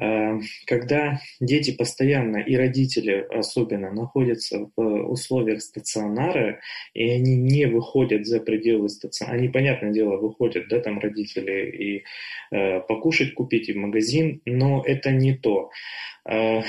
э, 0.00 0.38
когда 0.66 1.20
дети 1.40 1.72
постоянно 1.76 2.36
и 2.36 2.54
родители 2.56 3.26
особенно 3.30 3.90
находятся 3.90 4.70
в 4.76 5.10
условиях 5.10 5.60
стационара, 5.60 6.60
и 6.94 7.10
они 7.10 7.36
не 7.36 7.66
выходят 7.66 8.26
за 8.26 8.38
пределы 8.38 8.88
стационара, 8.90 9.38
они, 9.38 9.48
понятное 9.48 9.90
дело, 9.90 10.18
выходят, 10.18 10.68
да, 10.68 10.78
там 10.78 11.00
родители 11.00 11.68
и 11.70 12.04
э, 12.52 12.80
покушать 12.80 13.34
купить, 13.34 13.68
и 13.68 13.72
в 13.72 13.76
магазин, 13.76 14.40
но 14.44 14.84
это 14.86 15.10
не 15.10 15.34
то. 15.34 15.70
Э, 16.24 16.62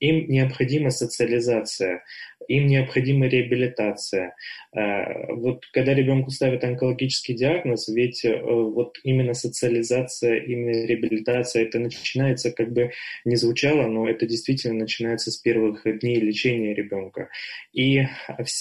им 0.00 0.28
необходима 0.28 0.90
социализация, 0.90 2.02
им 2.48 2.66
необходима 2.66 3.26
реабилитация. 3.26 4.34
Э, 4.74 5.32
вот 5.34 5.64
когда 5.72 5.94
ребенку 5.94 6.30
ставят 6.30 6.64
онкологический 6.64 7.34
диагноз, 7.34 7.88
ведь 7.88 8.24
э, 8.24 8.40
вот 8.42 8.98
именно 9.04 9.34
социализация, 9.34 10.36
именно 10.36 10.86
реабилитация, 10.86 11.64
это 11.64 11.78
начинается, 11.78 12.52
как 12.52 12.72
бы 12.72 12.90
не 13.24 13.36
звучало, 13.36 13.86
но 13.88 14.08
это 14.08 14.26
действительно 14.26 14.74
начинается 14.74 15.30
с 15.30 15.36
первых 15.38 15.82
дней 16.00 16.16
лечения 16.16 16.74
ребенка. 16.74 17.28
И 17.72 18.02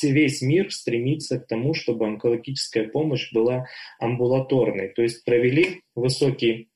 весь 0.03 0.41
мир 0.41 0.71
стремится 0.71 1.39
к 1.39 1.47
тому, 1.47 1.73
чтобы 1.73 2.07
онкологическая 2.07 2.87
помощь 2.87 3.31
была 3.33 3.67
амбулаторной, 3.99 4.89
то 4.89 5.01
есть 5.01 5.23
провели 5.23 5.81
высокий 5.95 6.70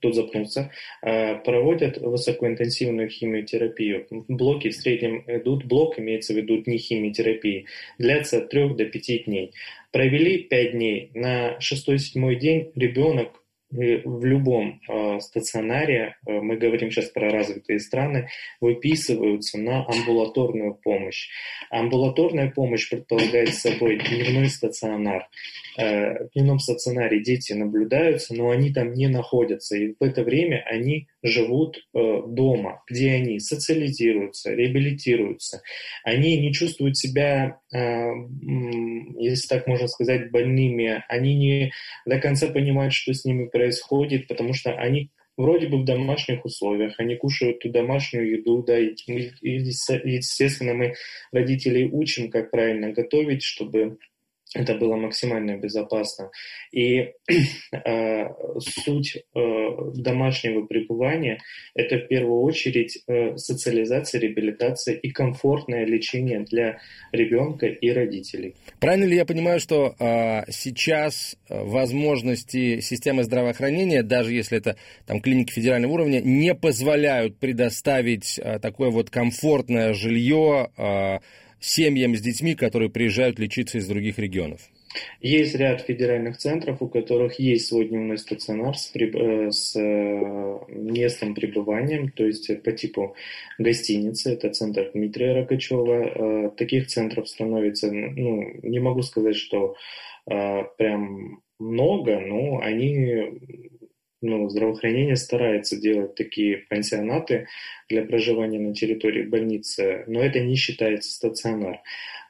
тут 0.00 0.14
запнуться, 0.14 0.72
а, 1.02 1.34
проводят 1.36 1.98
высокоинтенсивную 1.98 3.08
химиотерапию. 3.10 4.06
Блоки 4.28 4.70
в 4.70 4.74
среднем 4.74 5.24
идут, 5.26 5.64
блок 5.64 5.98
имеется 5.98 6.32
в 6.32 6.36
виду 6.36 6.58
дни 6.62 6.78
химиотерапии, 6.78 7.66
длятся 7.98 8.38
от 8.38 8.48
3 8.48 8.74
до 8.74 8.86
5 8.86 9.24
дней. 9.26 9.52
Провели 9.92 10.38
5 10.38 10.72
дней, 10.72 11.10
на 11.14 11.58
6-7 11.58 12.34
день 12.36 12.72
ребенок 12.74 13.42
в 13.70 14.24
любом 14.24 14.80
э, 14.88 15.20
стационаре, 15.20 16.16
э, 16.26 16.40
мы 16.40 16.56
говорим 16.56 16.90
сейчас 16.90 17.06
про 17.06 17.30
развитые 17.30 17.80
страны, 17.80 18.28
выписываются 18.60 19.58
на 19.58 19.84
амбулаторную 19.84 20.74
помощь. 20.74 21.28
Амбулаторная 21.70 22.50
помощь 22.50 22.88
предполагает 22.88 23.54
собой 23.54 23.98
дневной 23.98 24.48
стационар. 24.48 25.28
Э, 25.78 26.24
в 26.24 26.32
дневном 26.32 26.58
стационаре 26.58 27.22
дети 27.22 27.52
наблюдаются, 27.52 28.34
но 28.34 28.50
они 28.50 28.72
там 28.72 28.94
не 28.94 29.08
находятся. 29.08 29.76
И 29.76 29.94
в 29.98 30.02
это 30.02 30.22
время 30.22 30.62
они 30.66 31.08
живут 31.22 31.76
э, 31.76 32.22
дома, 32.26 32.82
где 32.88 33.12
они 33.12 33.40
социализируются, 33.40 34.54
реабилитируются. 34.54 35.62
Они 36.04 36.38
не 36.40 36.52
чувствуют 36.52 36.96
себя, 36.96 37.58
э, 37.74 37.78
если 39.18 39.48
так 39.48 39.66
можно 39.66 39.88
сказать, 39.88 40.30
больными. 40.30 41.04
Они 41.08 41.34
не 41.34 41.72
до 42.06 42.18
конца 42.20 42.46
понимают, 42.48 42.94
что 42.94 43.12
с 43.12 43.24
ними 43.24 43.46
происходит, 43.56 44.28
потому 44.28 44.52
что 44.52 44.72
они 44.72 45.10
вроде 45.36 45.68
бы 45.68 45.78
в 45.78 45.84
домашних 45.84 46.44
условиях, 46.44 46.94
они 46.98 47.16
кушают 47.16 47.60
ту 47.60 47.70
домашнюю 47.70 48.38
еду, 48.38 48.62
да, 48.62 48.78
и, 48.78 48.94
и 49.42 49.52
естественно 49.52 50.74
мы 50.74 50.94
родителей 51.32 51.88
учим, 51.90 52.30
как 52.30 52.50
правильно 52.50 52.92
готовить, 52.92 53.42
чтобы 53.42 53.98
это 54.54 54.74
было 54.74 54.96
максимально 54.96 55.56
безопасно. 55.56 56.30
И 56.72 57.12
э, 57.72 58.24
суть 58.58 59.16
э, 59.16 59.40
домашнего 59.94 60.66
пребывания– 60.66 61.40
это 61.74 61.98
в 61.98 62.08
первую 62.08 62.42
очередь 62.42 63.02
э, 63.06 63.36
социализация, 63.36 64.20
реабилитация 64.20 64.94
и 64.94 65.10
комфортное 65.10 65.84
лечение 65.84 66.40
для 66.40 66.78
ребенка 67.12 67.66
и 67.66 67.90
родителей. 67.90 68.54
Правильно 68.80 69.04
ли 69.04 69.16
я 69.16 69.24
понимаю, 69.24 69.60
что 69.60 69.94
э, 69.98 70.50
сейчас 70.50 71.36
возможности 71.48 72.80
системы 72.80 73.24
здравоохранения, 73.24 74.02
даже 74.02 74.32
если 74.32 74.58
это 74.58 74.76
там 75.06 75.20
клиники 75.20 75.52
федерального 75.52 75.92
уровня, 75.92 76.20
не 76.20 76.54
позволяют 76.54 77.38
предоставить 77.38 78.38
э, 78.38 78.58
такое 78.58 78.90
вот 78.90 79.10
комфортное 79.10 79.92
жилье 79.92 80.70
э, 80.76 81.18
семьям 81.60 82.14
с 82.16 82.20
детьми, 82.20 82.54
которые 82.54 82.90
приезжают 82.90 83.38
лечиться 83.38 83.78
из 83.78 83.86
других 83.86 84.18
регионов? 84.18 84.60
Есть 85.20 85.54
ряд 85.56 85.82
федеральных 85.82 86.38
центров, 86.38 86.80
у 86.80 86.88
которых 86.88 87.38
есть 87.38 87.66
свой 87.66 87.86
дневной 87.86 88.18
стационар 88.18 88.76
с, 88.76 88.90
э, 88.94 89.50
с 89.50 89.76
э, 89.76 90.58
местом 90.68 91.34
пребывания, 91.34 92.10
то 92.14 92.24
есть 92.24 92.62
по 92.62 92.72
типу 92.72 93.14
гостиницы. 93.58 94.32
Это 94.32 94.50
центр 94.50 94.90
Дмитрия 94.94 95.34
Рокачева. 95.34 96.46
Э, 96.46 96.50
таких 96.56 96.86
центров 96.86 97.28
становится, 97.28 97.90
ну, 97.90 98.42
не 98.62 98.78
могу 98.78 99.02
сказать, 99.02 99.36
что 99.36 99.76
прям 100.28 101.40
много, 101.60 102.18
но 102.18 102.58
они 102.58 103.38
ну, 104.22 104.48
здравоохранение 104.48 105.16
старается 105.16 105.80
делать 105.80 106.14
такие 106.14 106.58
пансионаты 106.68 107.48
для 107.88 108.02
проживания 108.02 108.58
на 108.58 108.74
территории 108.74 109.22
больницы, 109.22 110.04
но 110.06 110.22
это 110.22 110.40
не 110.40 110.56
считается 110.56 111.12
стационар. 111.12 111.80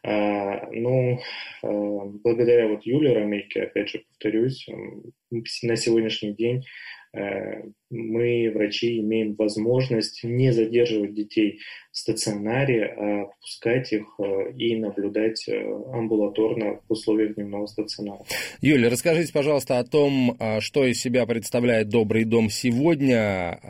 А, 0.03 0.69
ну, 0.73 1.21
а, 1.63 1.69
благодаря 1.69 2.69
вот 2.69 2.85
Юле 2.85 3.13
Ромейке, 3.13 3.63
опять 3.63 3.91
же 3.91 4.05
повторюсь, 4.09 4.67
на 5.63 5.77
сегодняшний 5.77 6.33
день 6.33 6.65
мы, 7.89 8.51
врачи, 8.53 8.99
имеем 8.99 9.35
возможность 9.35 10.25
не 10.25 10.53
задерживать 10.53 11.15
детей 11.15 11.61
в 11.93 11.99
стационаре, 11.99 12.85
а 12.85 13.27
пускать 13.41 13.93
их 13.93 14.05
э, 14.19 14.53
и 14.57 14.77
наблюдать 14.77 15.49
э, 15.49 15.63
амбулаторно 15.93 16.81
в 16.89 16.93
условиях 16.93 17.37
дневного 17.37 17.67
стационара. 17.67 18.25
Юля, 18.61 18.91
расскажите, 18.91 19.33
пожалуйста, 19.33 19.79
о 19.79 19.85
том, 19.85 20.37
а, 20.39 20.61
что 20.61 20.85
из 20.85 21.01
себя 21.01 21.27
представляет 21.27 21.89
«Добрый 21.89 22.25
дом» 22.25 22.51
сегодня, 22.51 23.61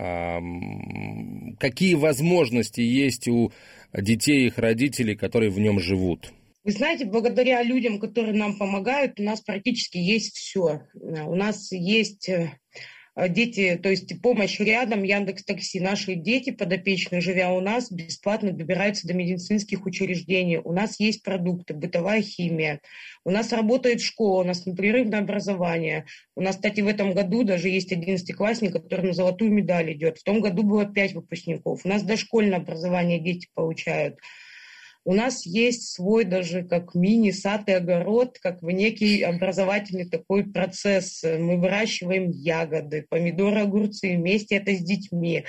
какие 1.58 1.94
возможности 1.94 2.80
есть 2.80 3.28
у 3.28 3.52
детей 3.92 4.44
и 4.44 4.46
их 4.46 4.58
родителей, 4.58 5.14
которые 5.14 5.50
в 5.50 5.58
нем 5.58 5.78
живут? 5.78 6.32
Вы 6.64 6.72
знаете, 6.72 7.04
благодаря 7.04 7.62
людям, 7.62 8.00
которые 8.00 8.34
нам 8.34 8.58
помогают, 8.58 9.20
у 9.20 9.22
нас 9.22 9.40
практически 9.40 9.98
есть 9.98 10.36
все. 10.36 10.82
У 10.94 11.34
нас 11.34 11.70
есть 11.70 12.28
дети, 13.28 13.78
то 13.82 13.88
есть 13.88 14.20
помощь 14.20 14.60
рядом, 14.60 15.02
Яндекс 15.02 15.44
Такси. 15.44 15.80
Наши 15.80 16.14
дети 16.14 16.50
подопечные, 16.50 17.20
живя 17.20 17.52
у 17.52 17.60
нас, 17.60 17.90
бесплатно 17.90 18.52
добираются 18.52 19.06
до 19.06 19.14
медицинских 19.14 19.86
учреждений. 19.86 20.58
У 20.58 20.72
нас 20.72 21.00
есть 21.00 21.22
продукты, 21.22 21.72
бытовая 21.72 22.20
химия. 22.20 22.80
У 23.24 23.30
нас 23.30 23.52
работает 23.52 24.02
школа, 24.02 24.42
у 24.42 24.44
нас 24.44 24.66
непрерывное 24.66 25.20
образование. 25.20 26.04
У 26.34 26.42
нас, 26.42 26.56
кстати, 26.56 26.82
в 26.82 26.88
этом 26.88 27.14
году 27.14 27.42
даже 27.42 27.68
есть 27.70 27.90
одиннадцатиклассник, 27.90 28.72
который 28.72 29.06
на 29.06 29.12
золотую 29.14 29.50
медаль 29.50 29.92
идет. 29.92 30.18
В 30.18 30.22
том 30.22 30.40
году 30.40 30.62
было 30.62 30.84
пять 30.84 31.14
выпускников. 31.14 31.80
У 31.84 31.88
нас 31.88 32.02
дошкольное 32.02 32.58
образование 32.58 33.18
дети 33.18 33.48
получают. 33.54 34.18
У 35.06 35.14
нас 35.14 35.46
есть 35.46 35.92
свой 35.92 36.24
даже 36.24 36.64
как 36.64 36.96
мини-сад 36.96 37.68
и 37.68 37.72
огород, 37.72 38.40
как 38.42 38.60
в 38.60 38.68
некий 38.72 39.22
образовательный 39.22 40.10
такой 40.10 40.42
процесс. 40.42 41.22
Мы 41.22 41.60
выращиваем 41.60 42.28
ягоды, 42.30 43.06
помидоры, 43.08 43.60
огурцы, 43.60 44.16
вместе 44.16 44.56
это 44.56 44.74
с 44.74 44.80
детьми. 44.80 45.44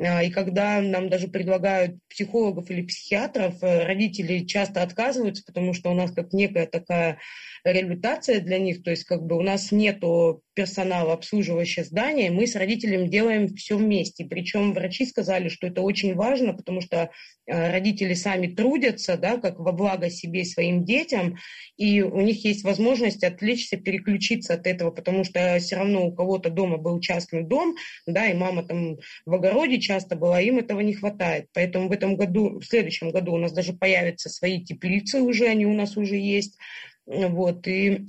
А, 0.00 0.22
и 0.22 0.30
когда 0.30 0.80
нам 0.80 1.08
даже 1.08 1.28
предлагают 1.28 1.96
психологов 2.08 2.70
или 2.70 2.82
психиатров, 2.82 3.62
э, 3.62 3.84
родители 3.84 4.44
часто 4.44 4.82
отказываются, 4.82 5.44
потому 5.44 5.74
что 5.74 5.90
у 5.90 5.94
нас 5.94 6.12
как 6.12 6.32
некая 6.32 6.66
такая 6.66 7.18
реабилитация 7.64 8.40
для 8.40 8.58
них, 8.58 8.82
то 8.82 8.90
есть 8.90 9.04
как 9.04 9.22
бы 9.22 9.36
у 9.36 9.42
нас 9.42 9.72
нету 9.72 10.42
персонала, 10.54 11.12
обслуживающего 11.12 11.84
здания, 11.84 12.32
мы 12.32 12.46
с 12.46 12.56
родителями 12.56 13.06
делаем 13.08 13.48
все 13.54 13.76
вместе. 13.76 14.24
Причем 14.24 14.72
врачи 14.72 15.06
сказали, 15.06 15.48
что 15.48 15.68
это 15.68 15.82
очень 15.82 16.14
важно, 16.14 16.52
потому 16.52 16.80
что 16.80 17.10
э, 17.46 17.70
родители 17.70 18.14
сами 18.14 18.48
трудятся, 18.48 19.16
да, 19.16 19.36
как 19.36 19.60
во 19.60 19.72
благо 19.72 20.10
себе 20.10 20.40
и 20.40 20.44
своим 20.44 20.84
детям, 20.84 21.38
и 21.76 22.02
у 22.02 22.20
них 22.20 22.44
есть 22.44 22.64
возможность 22.64 23.22
отвлечься, 23.22 23.76
переключиться 23.76 24.54
от 24.54 24.66
этого, 24.66 24.90
потому 24.90 25.22
что 25.22 25.58
все 25.60 25.76
равно 25.76 26.06
у 26.06 26.12
кого-то 26.12 26.50
дома 26.50 26.76
был 26.76 27.00
частный 27.00 27.44
дом, 27.44 27.76
да, 28.06 28.26
и 28.26 28.34
мама 28.34 28.64
там 28.64 28.96
в 29.26 29.34
огороде 29.34 29.78
часто 29.88 30.16
была, 30.16 30.40
им 30.40 30.58
этого 30.58 30.80
не 30.80 30.94
хватает. 30.94 31.46
Поэтому 31.54 31.88
в 31.88 31.92
этом 31.92 32.16
году, 32.16 32.60
в 32.60 32.64
следующем 32.64 33.10
году 33.10 33.32
у 33.32 33.38
нас 33.38 33.52
даже 33.52 33.72
появятся 33.72 34.28
свои 34.28 34.62
теплицы 34.62 35.20
уже, 35.20 35.46
они 35.46 35.66
у 35.66 35.74
нас 35.74 35.96
уже 35.96 36.16
есть. 36.16 36.58
Вот, 37.06 37.66
и 37.66 38.06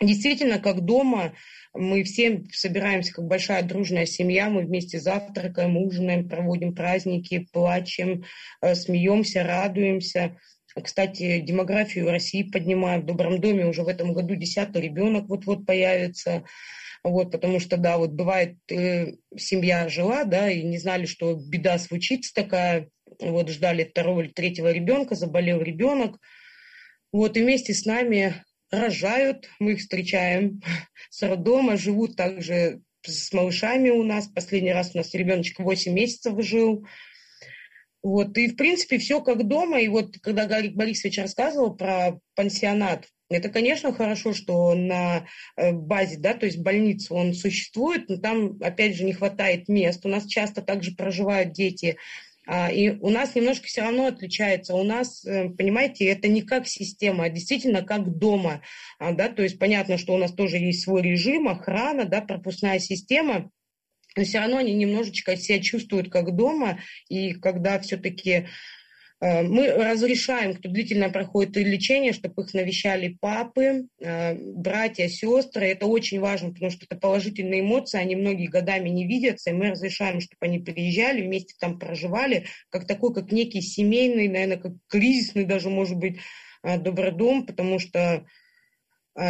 действительно, 0.00 0.58
как 0.58 0.82
дома, 0.82 1.32
мы 1.72 2.04
все 2.04 2.44
собираемся 2.52 3.12
как 3.12 3.26
большая 3.26 3.62
дружная 3.62 4.06
семья, 4.06 4.48
мы 4.48 4.62
вместе 4.62 5.00
завтракаем, 5.00 5.76
ужинаем, 5.76 6.28
проводим 6.28 6.74
праздники, 6.74 7.48
плачем, 7.52 8.24
э, 8.60 8.74
смеемся, 8.74 9.42
радуемся. 9.42 10.36
Кстати, 10.80 11.40
демографию 11.40 12.10
России 12.10 12.42
поднимаем. 12.42 13.02
В 13.02 13.06
Добром 13.06 13.40
доме 13.40 13.66
уже 13.66 13.82
в 13.82 13.88
этом 13.88 14.12
году 14.12 14.34
десятый 14.34 14.82
ребенок 14.82 15.28
вот-вот 15.28 15.66
появится. 15.66 16.44
Вот, 17.04 17.30
потому 17.30 17.60
что, 17.60 17.76
да, 17.76 17.98
вот 17.98 18.12
бывает, 18.12 18.56
э, 18.70 19.12
семья 19.36 19.90
жила, 19.90 20.24
да, 20.24 20.50
и 20.50 20.62
не 20.62 20.78
знали, 20.78 21.04
что 21.04 21.34
беда 21.34 21.78
случится 21.78 22.32
такая. 22.32 22.88
Вот 23.20 23.50
ждали 23.50 23.84
второго 23.84 24.22
или 24.22 24.30
третьего 24.30 24.72
ребенка, 24.72 25.14
заболел 25.14 25.60
ребенок. 25.60 26.18
Вот, 27.12 27.36
и 27.36 27.42
вместе 27.42 27.74
с 27.74 27.84
нами 27.84 28.42
рожают, 28.70 29.50
мы 29.60 29.72
их 29.72 29.80
встречаем 29.80 30.62
с 31.10 31.22
роддома, 31.22 31.76
живут 31.76 32.16
также 32.16 32.80
с 33.02 33.30
малышами 33.34 33.90
у 33.90 34.02
нас. 34.02 34.26
Последний 34.26 34.72
раз 34.72 34.92
у 34.94 34.98
нас 34.98 35.12
ребеночек 35.12 35.60
8 35.60 35.92
месяцев 35.92 36.42
жил. 36.42 36.86
Вот, 38.02 38.36
и, 38.38 38.48
в 38.48 38.56
принципе, 38.56 38.98
все 38.98 39.20
как 39.20 39.46
дома. 39.46 39.80
И 39.80 39.88
вот, 39.88 40.16
когда 40.22 40.46
Гарик 40.46 40.74
Борисович 40.74 41.18
рассказывал 41.18 41.74
про 41.76 42.18
пансионат, 42.34 43.06
это, 43.30 43.48
конечно, 43.48 43.92
хорошо, 43.92 44.32
что 44.32 44.74
на 44.74 45.26
э, 45.56 45.72
базе, 45.72 46.18
да, 46.18 46.34
то 46.34 46.46
есть 46.46 46.58
больница 46.58 47.14
он 47.14 47.34
существует, 47.34 48.08
но 48.08 48.18
там, 48.18 48.58
опять 48.60 48.96
же, 48.96 49.04
не 49.04 49.12
хватает 49.12 49.68
мест. 49.68 50.04
У 50.04 50.08
нас 50.08 50.26
часто 50.26 50.62
также 50.62 50.94
проживают 50.94 51.52
дети 51.52 51.96
а, 52.46 52.70
и 52.70 52.90
у 52.90 53.08
нас 53.10 53.34
немножко 53.34 53.66
все 53.66 53.82
равно 53.82 54.06
отличается. 54.06 54.74
У 54.74 54.82
нас, 54.82 55.24
э, 55.24 55.48
понимаете, 55.48 56.06
это 56.06 56.28
не 56.28 56.42
как 56.42 56.66
система, 56.66 57.24
а 57.24 57.30
действительно 57.30 57.82
как 57.82 58.18
дома. 58.18 58.60
А, 58.98 59.12
да? 59.12 59.28
То 59.28 59.42
есть 59.42 59.58
понятно, 59.58 59.96
что 59.96 60.14
у 60.14 60.18
нас 60.18 60.32
тоже 60.32 60.58
есть 60.58 60.82
свой 60.82 61.02
режим, 61.02 61.48
охрана, 61.48 62.04
да, 62.04 62.20
пропускная 62.20 62.78
система, 62.78 63.50
но 64.16 64.24
все 64.24 64.40
равно 64.40 64.58
они 64.58 64.74
немножечко 64.74 65.36
себя 65.36 65.60
чувствуют 65.60 66.10
как 66.10 66.36
дома. 66.36 66.80
И 67.08 67.32
когда 67.32 67.78
все-таки 67.80 68.46
мы 69.24 69.70
разрешаем, 69.70 70.54
кто 70.54 70.68
длительно 70.68 71.08
проходит 71.08 71.56
лечение, 71.56 72.12
чтобы 72.12 72.42
их 72.42 72.52
навещали 72.52 73.16
папы, 73.20 73.86
э, 73.98 74.34
братья, 74.34 75.08
сестры. 75.08 75.66
Это 75.66 75.86
очень 75.86 76.20
важно, 76.20 76.52
потому 76.52 76.70
что 76.70 76.84
это 76.84 76.96
положительные 76.96 77.60
эмоции, 77.60 77.98
они 77.98 78.16
многие 78.16 78.48
годами 78.48 78.90
не 78.90 79.06
видятся, 79.06 79.50
и 79.50 79.54
мы 79.54 79.70
разрешаем, 79.70 80.20
чтобы 80.20 80.38
они 80.40 80.58
приезжали, 80.58 81.22
вместе 81.22 81.54
там 81.58 81.78
проживали, 81.78 82.46
как 82.68 82.86
такой, 82.86 83.14
как 83.14 83.32
некий 83.32 83.62
семейный, 83.62 84.28
наверное, 84.28 84.58
как 84.58 84.72
кризисный 84.88 85.44
даже, 85.44 85.70
может 85.70 85.96
быть, 85.96 86.18
э, 86.62 86.78
добродом, 86.78 87.46
потому 87.46 87.78
что 87.78 88.26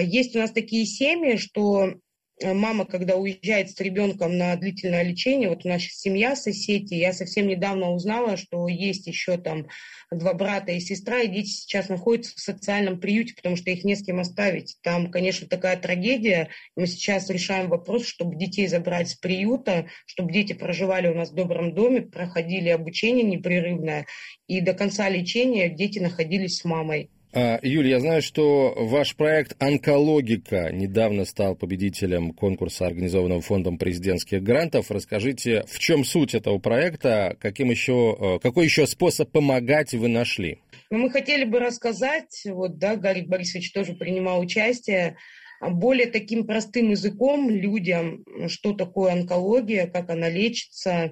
есть 0.00 0.34
у 0.34 0.38
нас 0.38 0.50
такие 0.50 0.86
семьи, 0.86 1.36
что 1.36 1.92
Э, 1.92 2.03
мама, 2.42 2.84
когда 2.84 3.16
уезжает 3.16 3.70
с 3.70 3.80
ребенком 3.80 4.36
на 4.36 4.56
длительное 4.56 5.02
лечение, 5.02 5.48
вот 5.48 5.64
наша 5.64 5.90
семья, 5.90 6.34
соседи, 6.34 6.94
я 6.94 7.12
совсем 7.12 7.46
недавно 7.46 7.90
узнала, 7.90 8.36
что 8.36 8.68
есть 8.68 9.06
еще 9.06 9.36
там 9.36 9.68
два 10.10 10.34
брата 10.34 10.72
и 10.72 10.80
сестра, 10.80 11.20
и 11.20 11.28
дети 11.28 11.48
сейчас 11.48 11.88
находятся 11.88 12.34
в 12.36 12.40
социальном 12.40 13.00
приюте, 13.00 13.34
потому 13.34 13.56
что 13.56 13.70
их 13.70 13.84
не 13.84 13.96
с 13.96 14.04
кем 14.04 14.20
оставить. 14.20 14.76
Там, 14.82 15.10
конечно, 15.10 15.46
такая 15.46 15.76
трагедия. 15.76 16.48
Мы 16.76 16.86
сейчас 16.86 17.30
решаем 17.30 17.68
вопрос, 17.68 18.06
чтобы 18.06 18.36
детей 18.36 18.66
забрать 18.66 19.10
с 19.10 19.14
приюта, 19.14 19.86
чтобы 20.06 20.32
дети 20.32 20.52
проживали 20.52 21.08
у 21.08 21.14
нас 21.14 21.30
в 21.30 21.34
добром 21.34 21.74
доме, 21.74 22.02
проходили 22.02 22.68
обучение 22.68 23.24
непрерывное, 23.24 24.06
и 24.48 24.60
до 24.60 24.74
конца 24.74 25.08
лечения 25.08 25.68
дети 25.68 25.98
находились 25.98 26.58
с 26.58 26.64
мамой. 26.64 27.10
А, 27.36 27.58
Юль, 27.62 27.88
я 27.88 27.98
знаю, 27.98 28.22
что 28.22 28.72
ваш 28.76 29.16
проект 29.16 29.60
«Онкологика» 29.60 30.70
недавно 30.70 31.24
стал 31.24 31.56
победителем 31.56 32.32
конкурса, 32.32 32.86
организованного 32.86 33.40
Фондом 33.40 33.76
президентских 33.76 34.40
грантов. 34.40 34.92
Расскажите, 34.92 35.64
в 35.66 35.80
чем 35.80 36.04
суть 36.04 36.36
этого 36.36 36.58
проекта, 36.58 37.36
каким 37.40 37.70
еще, 37.70 38.16
э, 38.16 38.38
какой 38.40 38.66
еще 38.66 38.86
способ 38.86 39.32
помогать 39.32 39.94
вы 39.94 40.06
нашли? 40.06 40.58
Ну, 40.90 40.98
мы 40.98 41.10
хотели 41.10 41.42
бы 41.42 41.58
рассказать, 41.58 42.40
вот, 42.44 42.78
да, 42.78 42.94
Гарри 42.94 43.22
Борисович 43.22 43.72
тоже 43.72 43.94
принимал 43.94 44.38
участие, 44.38 45.16
более 45.60 46.06
таким 46.06 46.46
простым 46.46 46.90
языком 46.90 47.50
людям, 47.50 48.24
что 48.46 48.74
такое 48.74 49.12
онкология, 49.12 49.88
как 49.88 50.08
она 50.08 50.28
лечится, 50.28 50.92
а, 50.92 51.10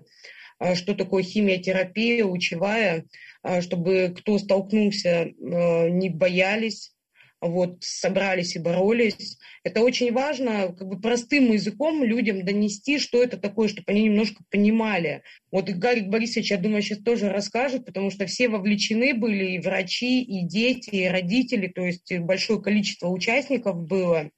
что 0.75 0.95
такое 0.95 1.23
химиотерапия, 1.23 2.25
лучевая, 2.25 3.05
а, 3.43 3.61
чтобы 3.61 4.15
кто 4.17 4.39
столкнулся, 4.39 5.29
а, 5.41 5.89
не 5.89 6.09
боялись, 6.09 6.93
вот, 7.41 7.79
собрались 7.81 8.55
и 8.55 8.61
боролись. 8.61 9.39
Это 9.65 9.81
очень 9.81 10.13
важно, 10.13 10.75
как 10.79 10.87
бы 10.87 11.01
простым 11.01 11.51
языком 11.51 12.05
людям 12.05 12.45
донести, 12.45 13.01
что 13.01 13.21
это 13.21 13.37
такое, 13.37 13.67
чтобы 13.67 13.87
они 13.89 14.05
немножко 14.05 14.45
понимали. 14.49 15.23
Вот 15.51 15.69
и 15.69 15.73
Гарик 15.73 16.07
Борисович, 16.07 16.53
я 16.53 16.57
думаю, 16.57 16.83
сейчас 16.83 16.99
тоже 16.99 17.29
расскажет, 17.31 17.85
потому 17.85 18.11
что 18.11 18.27
все 18.27 18.49
вовлечены 18.49 19.15
были, 19.15 19.57
и 19.57 19.59
врачи, 19.59 20.23
и 20.23 20.47
дети, 20.47 20.91
и 20.91 21.09
родители, 21.09 21.67
то 21.67 21.83
есть 21.85 22.17
большое 22.21 22.63
количество 22.63 23.09
участников 23.09 23.77
было. 23.77 24.31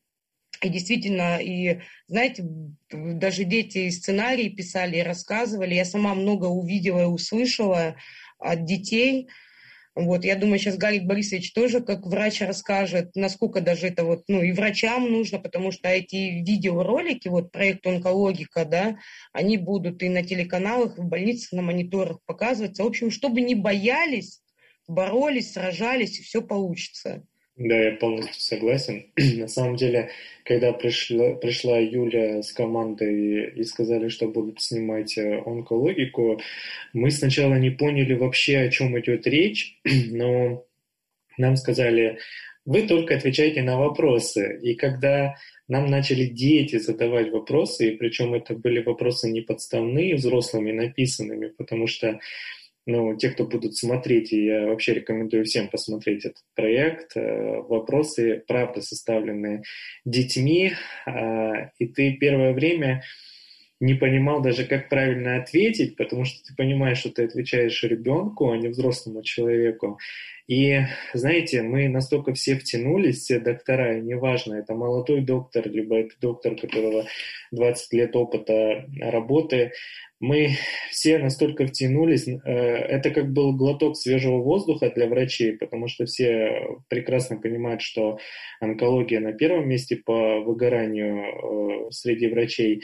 И 0.64 0.70
действительно, 0.70 1.37
и 1.42 1.81
знаете, 2.07 2.42
даже 2.90 3.44
дети 3.44 3.90
сценарии 3.90 4.48
писали 4.48 4.96
и 4.96 5.03
рассказывали. 5.03 5.74
Я 5.74 5.85
сама 5.85 6.14
много 6.14 6.46
увидела 6.46 7.03
и 7.03 7.07
услышала 7.07 7.96
от 8.38 8.64
детей. 8.64 9.29
Вот, 9.94 10.24
я 10.24 10.37
думаю, 10.37 10.59
сейчас 10.59 10.79
Гарик 10.79 11.05
Борисович 11.05 11.53
тоже 11.53 11.83
как 11.83 12.07
врач 12.07 12.40
расскажет, 12.40 13.14
насколько 13.14 13.61
даже 13.61 13.88
это 13.88 14.05
вот, 14.05 14.24
ну, 14.27 14.42
и 14.42 14.53
врачам 14.53 15.09
нужно, 15.12 15.38
потому 15.38 15.70
что 15.70 15.88
эти 15.88 16.42
видеоролики, 16.42 17.29
вот 17.29 17.53
проект 17.53 17.87
онкологика, 17.87 18.64
да, 18.64 18.96
они 19.35 19.59
будут 19.59 20.03
и 20.03 20.09
на 20.09 20.24
телеканалах, 20.24 20.96
и 20.96 21.03
в 21.03 21.05
больницах, 21.05 21.53
на 21.53 21.62
мониторах 21.62 22.20
показываться. 22.24 22.85
В 22.85 22.87
общем, 22.87 23.11
чтобы 23.11 23.42
не 23.42 23.55
боялись, 23.55 24.40
боролись, 24.88 25.53
сражались, 25.53 26.18
и 26.18 26.22
все 26.22 26.40
получится. 26.40 27.22
Да, 27.57 27.77
я 27.77 27.93
полностью 27.97 28.40
согласен. 28.40 29.07
На 29.17 29.47
самом 29.47 29.77
деле, 29.77 30.11
когда 30.45 30.73
пришла, 30.73 31.35
пришла 31.35 31.79
Юля 31.79 32.43
с 32.43 32.53
командой 32.53 33.53
и 33.55 33.62
сказали, 33.62 34.09
что 34.09 34.27
будут 34.27 34.61
снимать 34.61 35.17
э, 35.17 35.40
онкологику, 35.47 36.40
мы 36.93 37.11
сначала 37.12 37.55
не 37.55 37.71
поняли 37.71 38.14
вообще, 38.14 38.59
о 38.59 38.71
чем 38.71 38.99
идет 38.99 39.27
речь, 39.29 39.79
но 39.85 40.67
нам 41.38 41.57
сказали, 41.57 42.19
вы 42.64 42.83
только 42.88 43.14
отвечайте 43.14 43.62
на 43.62 43.79
вопросы. 43.79 44.59
И 44.61 44.75
когда 44.75 45.37
нам 45.69 45.87
начали 45.87 46.27
дети 46.27 46.79
задавать 46.79 47.31
вопросы, 47.31 47.90
и 47.90 47.97
причем 47.97 48.35
это 48.35 48.55
были 48.55 48.83
вопросы 48.83 49.31
не 49.31 49.43
подставные, 49.43 50.17
взрослыми 50.17 50.73
написанными, 50.73 51.49
потому 51.49 51.87
что 51.87 52.19
ну, 52.87 53.16
те, 53.16 53.31
кто 53.31 53.44
будут 53.44 53.77
смотреть, 53.77 54.33
я 54.33 54.66
вообще 54.66 54.94
рекомендую 54.94 55.44
всем 55.44 55.68
посмотреть 55.68 56.25
этот 56.25 56.42
проект, 56.55 57.16
э, 57.16 57.61
вопросы, 57.62 58.42
правда, 58.47 58.83
составленные 58.83 59.62
детьми, 60.05 60.73
а, 61.07 61.70
и 61.79 61.87
ты 61.87 62.12
первое 62.12 62.53
время 62.53 63.03
не 63.85 63.94
понимал 63.94 64.40
даже, 64.40 64.64
как 64.64 64.88
правильно 64.88 65.37
ответить, 65.37 65.97
потому 65.97 66.25
что 66.25 66.42
ты 66.42 66.55
понимаешь, 66.57 66.99
что 66.99 67.11
ты 67.11 67.25
отвечаешь 67.25 67.83
ребенку, 67.83 68.51
а 68.51 68.57
не 68.57 68.68
взрослому 68.68 69.23
человеку. 69.23 69.99
И, 70.47 70.81
знаете, 71.12 71.62
мы 71.62 71.88
настолько 71.88 72.33
все 72.33 72.57
втянулись, 72.57 73.18
все 73.18 73.40
доктора, 73.40 73.99
и 73.99 74.03
неважно, 74.03 74.55
это 74.55 74.75
молодой 74.75 75.20
доктор, 75.20 75.68
либо 75.68 75.97
это 75.97 76.14
доктор, 76.20 76.55
которого 76.57 77.07
20 77.51 77.92
лет 77.92 78.16
опыта 78.16 78.87
работы, 79.01 79.73
мы 80.20 80.51
все 80.90 81.18
настолько 81.18 81.66
втянулись, 81.66 82.27
э, 82.27 82.38
это 82.42 83.11
как 83.11 83.33
был 83.33 83.53
глоток 83.53 83.97
свежего 83.97 84.38
воздуха 84.38 84.90
для 84.94 85.07
врачей, 85.07 85.53
потому 85.53 85.88
что 85.88 86.07
все 86.07 86.79
прекрасно 86.88 87.37
понимают, 87.37 87.83
что 87.83 88.18
онкология 88.61 89.20
на 89.20 89.33
первом 89.33 89.68
месте 89.68 89.97
по 89.97 90.40
выгоранию 90.40 91.88
э, 91.88 91.90
среди 91.90 92.29
врачей. 92.29 92.83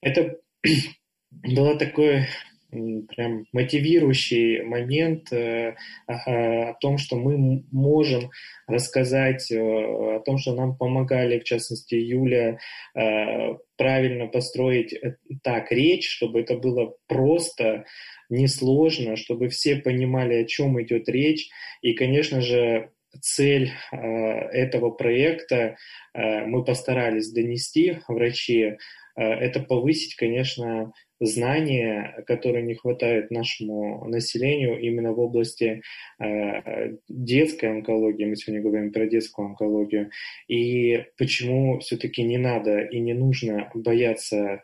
Это 0.00 0.38
было 1.30 1.76
такое 1.76 2.28
прям 2.70 3.46
мотивирующий 3.52 4.62
момент 4.62 5.32
э, 5.32 5.74
о 6.06 6.74
том, 6.74 6.98
что 6.98 7.16
мы 7.16 7.64
можем 7.72 8.30
рассказать 8.66 9.50
э, 9.50 9.56
о 9.58 10.20
том, 10.20 10.38
что 10.38 10.54
нам 10.54 10.76
помогали, 10.76 11.38
в 11.38 11.44
частности, 11.44 11.94
Юля, 11.94 12.58
э, 12.94 13.56
правильно 13.76 14.26
построить 14.26 14.94
так 15.42 15.72
речь, 15.72 16.08
чтобы 16.10 16.40
это 16.40 16.56
было 16.56 16.94
просто, 17.06 17.84
несложно, 18.28 19.16
чтобы 19.16 19.48
все 19.48 19.76
понимали, 19.76 20.34
о 20.34 20.44
чем 20.44 20.80
идет 20.82 21.08
речь. 21.08 21.48
И, 21.80 21.94
конечно 21.94 22.42
же, 22.42 22.90
цель 23.22 23.72
этого 23.90 24.90
проекта 24.90 25.78
мы 26.12 26.62
постарались 26.62 27.32
донести 27.32 28.00
врачи, 28.06 28.76
это 29.22 29.60
повысить, 29.60 30.14
конечно, 30.14 30.92
знания, 31.20 32.22
которые 32.26 32.64
не 32.64 32.74
хватает 32.74 33.30
нашему 33.30 34.06
населению 34.06 34.78
именно 34.80 35.12
в 35.12 35.18
области 35.18 35.82
э, 36.20 36.92
детской 37.08 37.70
онкологии, 37.70 38.24
мы 38.24 38.36
сегодня 38.36 38.62
говорим 38.62 38.92
про 38.92 39.06
детскую 39.06 39.48
онкологию, 39.48 40.10
и 40.46 41.04
почему 41.16 41.80
все-таки 41.80 42.22
не 42.22 42.38
надо 42.38 42.80
и 42.80 43.00
не 43.00 43.14
нужно 43.14 43.70
бояться 43.74 44.62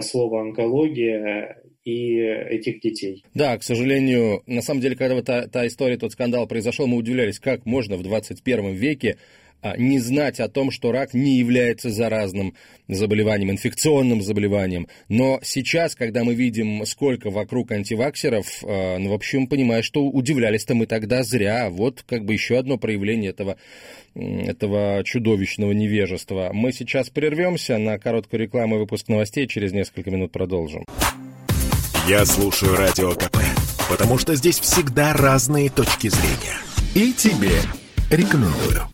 слова 0.00 0.42
онкология 0.42 1.62
и 1.84 2.18
этих 2.18 2.80
детей. 2.80 3.24
Да, 3.34 3.56
к 3.56 3.62
сожалению, 3.62 4.42
на 4.46 4.62
самом 4.62 4.80
деле, 4.80 4.96
когда 4.96 5.22
та, 5.22 5.46
та 5.46 5.66
история, 5.66 5.96
тот 5.96 6.12
скандал 6.12 6.46
произошел, 6.46 6.86
мы 6.86 6.96
удивлялись, 6.96 7.38
как 7.38 7.64
можно 7.64 7.96
в 7.96 8.02
21 8.02 8.74
веке 8.74 9.18
не 9.76 9.98
знать 9.98 10.40
о 10.40 10.48
том, 10.48 10.70
что 10.70 10.92
рак 10.92 11.14
не 11.14 11.38
является 11.38 11.90
заразным 11.90 12.54
заболеванием, 12.88 13.50
инфекционным 13.50 14.22
заболеванием. 14.22 14.88
Но 15.08 15.40
сейчас, 15.42 15.94
когда 15.94 16.24
мы 16.24 16.34
видим, 16.34 16.84
сколько 16.86 17.30
вокруг 17.30 17.72
антиваксеров, 17.72 18.62
а, 18.62 18.98
ну, 18.98 19.10
в 19.10 19.14
общем, 19.14 19.46
понимаешь, 19.46 19.84
что 19.84 20.04
удивлялись-то 20.04 20.74
мы 20.74 20.86
тогда 20.86 21.22
зря. 21.22 21.70
Вот 21.70 22.02
как 22.06 22.24
бы 22.24 22.34
еще 22.34 22.58
одно 22.58 22.76
проявление 22.76 23.30
этого, 23.30 23.56
этого 24.14 25.02
чудовищного 25.04 25.72
невежества. 25.72 26.50
Мы 26.52 26.72
сейчас 26.72 27.10
прервемся 27.10 27.78
на 27.78 27.98
короткую 27.98 28.40
рекламу 28.40 28.76
и 28.76 28.78
выпуск 28.80 29.08
новостей, 29.08 29.46
через 29.46 29.72
несколько 29.72 30.10
минут 30.10 30.32
продолжим. 30.32 30.84
Я 32.06 32.26
слушаю 32.26 32.76
Радио 32.76 33.12
КП, 33.14 33.38
потому 33.88 34.18
что 34.18 34.34
здесь 34.34 34.58
всегда 34.58 35.14
разные 35.14 35.70
точки 35.70 36.08
зрения. 36.08 36.58
И 36.94 37.14
тебе 37.14 37.60
рекомендую. 38.10 38.93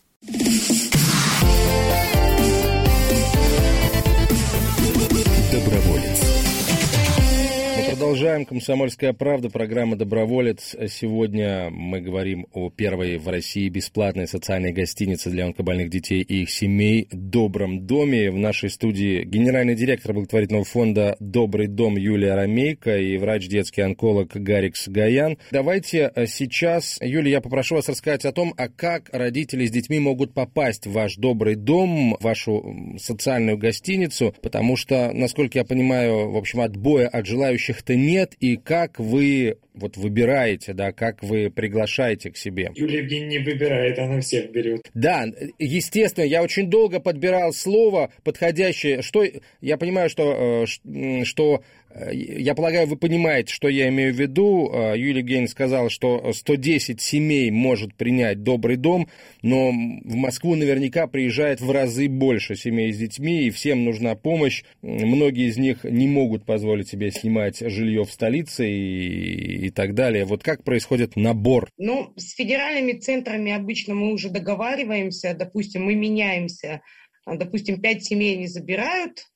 Продолжаем. 8.11 8.45
Комсомольская 8.45 9.13
правда. 9.13 9.51
Программа 9.51 9.95
«Доброволец». 9.95 10.75
Сегодня 10.89 11.71
мы 11.71 12.01
говорим 12.01 12.49
о 12.53 12.69
первой 12.69 13.19
в 13.19 13.29
России 13.29 13.69
бесплатной 13.69 14.27
социальной 14.27 14.73
гостинице 14.73 15.31
для 15.31 15.45
онкобольных 15.45 15.91
детей 15.91 16.21
и 16.23 16.43
их 16.43 16.51
семей 16.51 17.07
«Добром 17.13 17.87
доме». 17.87 18.33
В 18.33 18.37
нашей 18.37 18.69
студии 18.69 19.23
генеральный 19.23 19.77
директор 19.77 20.13
благотворительного 20.13 20.65
фонда 20.65 21.17
«Добрый 21.21 21.69
дом» 21.69 21.97
Юлия 21.97 22.35
Ромейко 22.35 22.99
и 22.99 23.17
врач-детский 23.17 23.83
онколог 23.83 24.33
Гарикс 24.35 24.89
Гаян. 24.89 25.39
Давайте 25.53 26.11
э, 26.13 26.27
сейчас, 26.27 26.99
Юлия, 27.01 27.31
я 27.31 27.41
попрошу 27.41 27.77
вас 27.77 27.89
рассказать 27.89 28.25
о 28.25 28.33
том, 28.33 28.55
а 28.57 28.69
как 28.69 29.09
родители 29.13 29.67
с 29.67 29.71
детьми 29.71 30.01
могут 30.01 30.35
попасть 30.35 30.89
в 30.89 30.91
ваш 30.91 31.15
«Добрый 31.15 31.55
дом», 31.55 32.17
вашу 32.19 32.97
социальную 32.99 33.57
гостиницу, 33.57 34.35
потому 34.43 34.75
что, 34.75 35.13
насколько 35.15 35.61
я 35.61 35.65
понимаю, 35.65 36.33
в 36.33 36.37
общем, 36.37 36.61
отбоя 36.61 37.07
от 37.07 37.27
желающих 37.27 37.85
это 37.91 38.00
нет, 38.01 38.35
и 38.41 38.57
как 38.57 38.99
вы 38.99 39.59
вот 39.75 39.97
выбираете, 39.97 40.73
да, 40.73 40.93
как 40.93 41.23
вы 41.23 41.51
приглашаете 41.51 42.31
к 42.31 42.37
себе? 42.37 42.73
Юлия 42.75 42.99
Евгеньевна 42.99 43.31
не 43.31 43.39
выбирает, 43.39 43.99
она 43.99 44.21
всех 44.21 44.51
берет. 44.51 44.91
Да, 44.95 45.27
естественно, 45.59 46.25
я 46.25 46.43
очень 46.43 46.69
долго 46.69 47.01
подбирал 47.01 47.53
слово 47.53 48.13
подходящее. 48.25 49.03
Что 49.03 49.25
я 49.61 49.77
понимаю, 49.77 50.11
что, 50.11 50.67
э, 50.85 51.25
что 51.25 51.63
Э, 51.93 52.11
я 52.13 52.55
полагаю, 52.55 52.87
вы 52.87 52.97
понимаете, 52.97 53.53
что 53.53 53.69
я 53.69 53.89
имею 53.89 54.15
в 54.15 54.19
виду. 54.19 54.71
Э, 54.73 54.95
Юлия 54.97 55.21
Евгеньевна 55.21 55.49
сказала, 55.49 55.91
что 55.91 56.33
110 56.33 57.01
семей 57.01 57.51
может 57.51 57.95
принять 57.95 58.43
добрый 58.43 58.77
дом, 58.77 59.09
но 59.43 59.71
в 59.71 60.15
Москву 60.15 60.55
наверняка 60.55 61.07
приезжает 61.07 61.61
в 61.61 61.71
разы 61.71 62.09
больше 62.09 62.55
семей 62.55 62.93
с 62.93 62.99
детьми, 62.99 63.47
и 63.47 63.51
всем 63.51 63.85
нужна 63.85 64.15
помощь. 64.15 64.63
Многие 64.83 65.49
из 65.49 65.57
них 65.57 65.85
не 65.85 66.07
могут 66.07 66.45
позволить 66.45 66.89
себе 66.89 67.11
снимать 67.11 67.59
жилье 67.59 68.05
в 68.05 68.13
столице, 68.13 68.71
и 68.71 69.60
и 69.61 69.71
так 69.71 69.95
далее. 69.95 70.25
Вот 70.25 70.43
как 70.43 70.65
происходит 70.65 71.17
набор? 71.17 71.71
Ну, 71.77 72.13
с 72.17 72.35
федеральными 72.35 72.93
центрами 72.99 73.53
обычно 73.53 73.95
мы 73.95 74.13
уже 74.13 74.31
договариваемся, 74.31 75.35
допустим, 75.35 75.85
мы 75.85 75.95
меняемся. 75.95 76.81
Допустим, 77.27 77.81
пять 77.81 78.05
семей 78.05 78.37
не 78.37 78.47
забирают, 78.47 79.27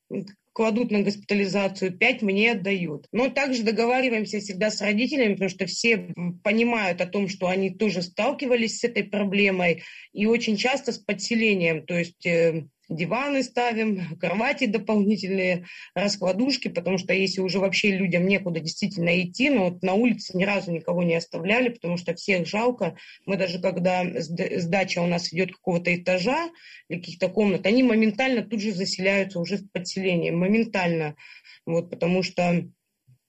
кладут 0.54 0.90
на 0.90 1.02
госпитализацию, 1.02 1.98
5 1.98 2.22
мне 2.22 2.52
отдают. 2.52 3.06
Но 3.12 3.28
также 3.28 3.64
договариваемся 3.64 4.38
всегда 4.38 4.70
с 4.70 4.80
родителями, 4.80 5.34
потому 5.34 5.50
что 5.50 5.66
все 5.66 6.14
понимают 6.42 7.00
о 7.00 7.06
том, 7.06 7.28
что 7.28 7.48
они 7.48 7.70
тоже 7.70 8.02
сталкивались 8.02 8.78
с 8.78 8.84
этой 8.84 9.04
проблемой, 9.04 9.82
и 10.12 10.26
очень 10.26 10.56
часто 10.56 10.92
с 10.92 10.98
подселением, 10.98 11.84
то 11.84 11.98
есть 11.98 12.24
э, 12.24 12.66
диваны 12.88 13.42
ставим, 13.42 14.16
кровати 14.18 14.66
дополнительные, 14.66 15.66
раскладушки, 15.94 16.68
потому 16.68 16.98
что 16.98 17.12
если 17.14 17.40
уже 17.40 17.58
вообще 17.58 17.92
людям 17.92 18.26
некуда 18.26 18.60
действительно 18.60 19.20
идти, 19.20 19.50
но 19.50 19.70
вот 19.70 19.82
на 19.82 19.94
улице 19.94 20.36
ни 20.36 20.44
разу 20.44 20.70
никого 20.70 21.02
не 21.02 21.14
оставляли, 21.14 21.70
потому 21.70 21.96
что 21.96 22.14
всех 22.14 22.46
жалко. 22.46 22.96
Мы 23.26 23.36
даже 23.36 23.60
когда 23.60 24.04
сдача 24.20 25.00
у 25.00 25.06
нас 25.06 25.32
идет 25.32 25.52
какого-то 25.52 25.94
этажа 25.94 26.50
или 26.88 26.98
каких-то 26.98 27.28
комнат, 27.28 27.66
они 27.66 27.82
моментально 27.82 28.42
тут 28.42 28.60
же 28.60 28.72
заселяются 28.72 29.40
уже 29.40 29.58
в 29.58 29.70
подселение, 29.70 30.32
моментально. 30.32 31.16
Вот, 31.66 31.90
потому 31.90 32.22
что 32.22 32.64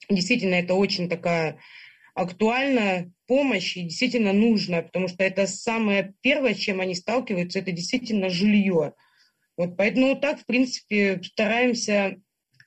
действительно 0.09 0.55
это 0.55 0.73
очень 0.73 1.09
такая 1.09 1.59
актуальная 2.13 3.11
помощь 3.27 3.75
и 3.75 3.83
действительно 3.83 4.33
нужная, 4.33 4.81
потому 4.81 5.07
что 5.07 5.23
это 5.23 5.47
самое 5.47 6.13
первое, 6.21 6.53
с 6.53 6.57
чем 6.57 6.79
они 6.79 6.95
сталкиваются, 6.95 7.59
это 7.59 7.71
действительно 7.71 8.29
жилье. 8.29 8.93
Вот 9.57 9.77
поэтому 9.77 10.15
так, 10.15 10.39
в 10.41 10.45
принципе, 10.45 11.21
стараемся 11.23 12.17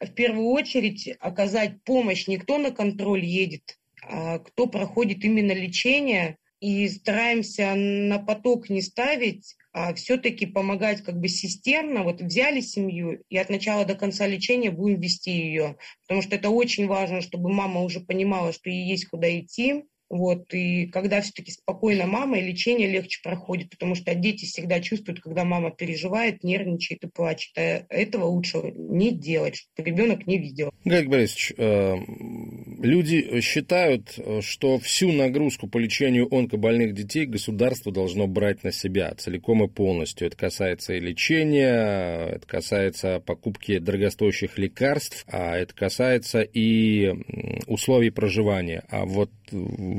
в 0.00 0.10
первую 0.12 0.48
очередь 0.48 1.08
оказать 1.20 1.82
помощь. 1.84 2.26
Не 2.26 2.38
кто 2.38 2.58
на 2.58 2.70
контроль 2.70 3.24
едет, 3.24 3.78
а 4.02 4.38
кто 4.38 4.66
проходит 4.66 5.24
именно 5.24 5.52
лечение. 5.52 6.36
И 6.60 6.88
стараемся 6.88 7.74
на 7.76 8.18
поток 8.18 8.68
не 8.68 8.82
ставить, 8.82 9.54
а 9.72 9.94
все-таки 9.94 10.44
помогать 10.44 11.02
как 11.02 11.20
бы 11.20 11.28
системно. 11.28 12.02
Вот 12.02 12.20
взяли 12.20 12.60
семью 12.60 13.22
и 13.28 13.36
от 13.36 13.48
начала 13.48 13.84
до 13.84 13.94
конца 13.94 14.26
лечения 14.26 14.72
будем 14.72 15.00
вести 15.00 15.30
ее. 15.30 15.76
Потому 16.02 16.20
что 16.20 16.34
это 16.34 16.50
очень 16.50 16.88
важно, 16.88 17.20
чтобы 17.20 17.48
мама 17.48 17.82
уже 17.82 18.00
понимала, 18.00 18.52
что 18.52 18.70
ей 18.70 18.88
есть 18.88 19.06
куда 19.06 19.38
идти, 19.38 19.84
вот, 20.10 20.52
и 20.54 20.86
когда 20.86 21.20
все-таки 21.20 21.52
спокойно 21.52 22.06
мама, 22.06 22.38
и 22.38 22.46
лечение 22.46 22.90
легче 22.90 23.20
проходит, 23.22 23.70
потому 23.70 23.94
что 23.94 24.14
дети 24.14 24.46
всегда 24.46 24.80
чувствуют, 24.80 25.20
когда 25.20 25.44
мама 25.44 25.70
переживает, 25.70 26.42
нервничает 26.42 27.04
и 27.04 27.08
плачет. 27.08 27.52
А 27.56 27.84
этого 27.90 28.24
лучше 28.24 28.72
не 28.74 29.12
делать, 29.12 29.56
чтобы 29.56 29.90
ребенок 29.90 30.26
не 30.26 30.38
видел. 30.38 30.70
Гарик 30.84 31.08
Борисович, 31.10 31.52
э, 31.56 31.96
люди 32.78 33.40
считают, 33.40 34.18
что 34.40 34.78
всю 34.78 35.12
нагрузку 35.12 35.68
по 35.68 35.78
лечению 35.78 36.32
онкобольных 36.34 36.94
детей 36.94 37.26
государство 37.26 37.92
должно 37.92 38.26
брать 38.26 38.64
на 38.64 38.72
себя 38.72 39.14
целиком 39.16 39.64
и 39.64 39.68
полностью. 39.68 40.26
Это 40.26 40.36
касается 40.36 40.94
и 40.94 41.00
лечения, 41.00 42.28
это 42.28 42.46
касается 42.46 43.20
покупки 43.20 43.78
дорогостоящих 43.78 44.58
лекарств, 44.58 45.24
а 45.28 45.56
это 45.56 45.74
касается 45.74 46.40
и 46.40 47.12
условий 47.66 48.10
проживания. 48.10 48.84
А 48.88 49.04
вот 49.04 49.30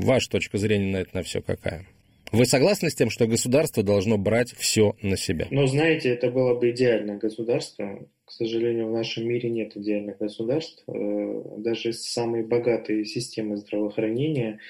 ваша 0.04 0.30
точка 0.30 0.58
зрения 0.58 0.92
на 0.92 0.96
это 0.98 1.16
на 1.16 1.22
все 1.22 1.40
какая? 1.40 1.86
Вы 2.32 2.46
согласны 2.46 2.90
с 2.90 2.94
тем, 2.94 3.10
что 3.10 3.26
государство 3.26 3.82
должно 3.82 4.16
брать 4.16 4.52
все 4.56 4.94
на 5.02 5.16
себя? 5.16 5.48
Ну, 5.50 5.66
знаете, 5.66 6.10
это 6.10 6.30
было 6.30 6.54
бы 6.54 6.70
идеальное 6.70 7.18
государство. 7.18 8.06
К 8.24 8.30
сожалению, 8.30 8.88
в 8.88 8.92
нашем 8.92 9.26
мире 9.26 9.50
нет 9.50 9.76
идеальных 9.76 10.18
государств. 10.18 10.84
Э, 10.86 11.42
даже 11.58 11.92
самые 11.92 12.44
богатые 12.44 13.04
системы 13.04 13.56
здравоохранения, 13.56 14.60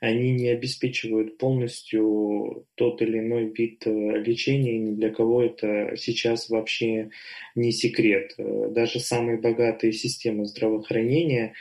они 0.00 0.32
не 0.32 0.50
обеспечивают 0.50 1.38
полностью 1.38 2.66
тот 2.74 3.00
или 3.00 3.18
иной 3.18 3.46
вид 3.46 3.86
э, 3.86 3.90
лечения, 3.90 4.78
ни 4.78 4.94
для 4.94 5.08
кого 5.08 5.42
это 5.42 5.96
сейчас 5.96 6.50
вообще 6.50 7.08
не 7.54 7.72
секрет. 7.72 8.34
Э, 8.36 8.68
даже 8.70 9.00
самые 9.00 9.38
богатые 9.38 9.92
системы 9.94 10.44
здравоохранения 10.44 11.54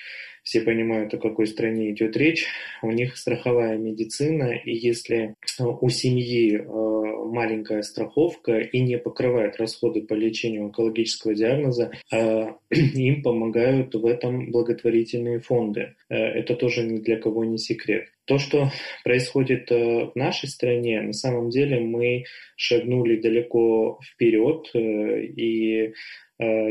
все 0.45 0.61
понимают, 0.61 1.13
о 1.13 1.17
какой 1.17 1.47
стране 1.47 1.91
идет 1.91 2.15
речь. 2.15 2.45
У 2.83 2.91
них 2.91 3.17
страховая 3.17 3.77
медицина, 3.77 4.53
и 4.53 4.73
если 4.73 5.33
э, 5.59 5.63
у 5.63 5.89
семьи 5.89 6.57
э, 6.57 6.63
маленькая 6.63 7.81
страховка 7.81 8.59
и 8.59 8.79
не 8.79 8.99
покрывает 8.99 9.57
расходы 9.57 10.03
по 10.03 10.13
лечению 10.13 10.65
онкологического 10.65 11.33
диагноза, 11.33 11.91
э, 12.13 12.45
им 12.69 13.23
помогают 13.23 13.95
в 13.95 14.05
этом 14.05 14.51
благотворительные 14.51 15.39
фонды. 15.39 15.95
Это 16.09 16.55
тоже 16.55 16.83
ни 16.83 16.99
для 16.99 17.17
кого 17.17 17.43
не 17.43 17.57
секрет. 17.57 18.05
То, 18.25 18.37
что 18.37 18.69
происходит 19.03 19.71
в 19.71 20.11
нашей 20.13 20.47
стране, 20.47 21.01
на 21.01 21.13
самом 21.13 21.49
деле 21.49 21.79
мы 21.79 22.25
шагнули 22.55 23.19
далеко 23.19 23.99
вперед, 24.03 24.69
и 24.73 25.93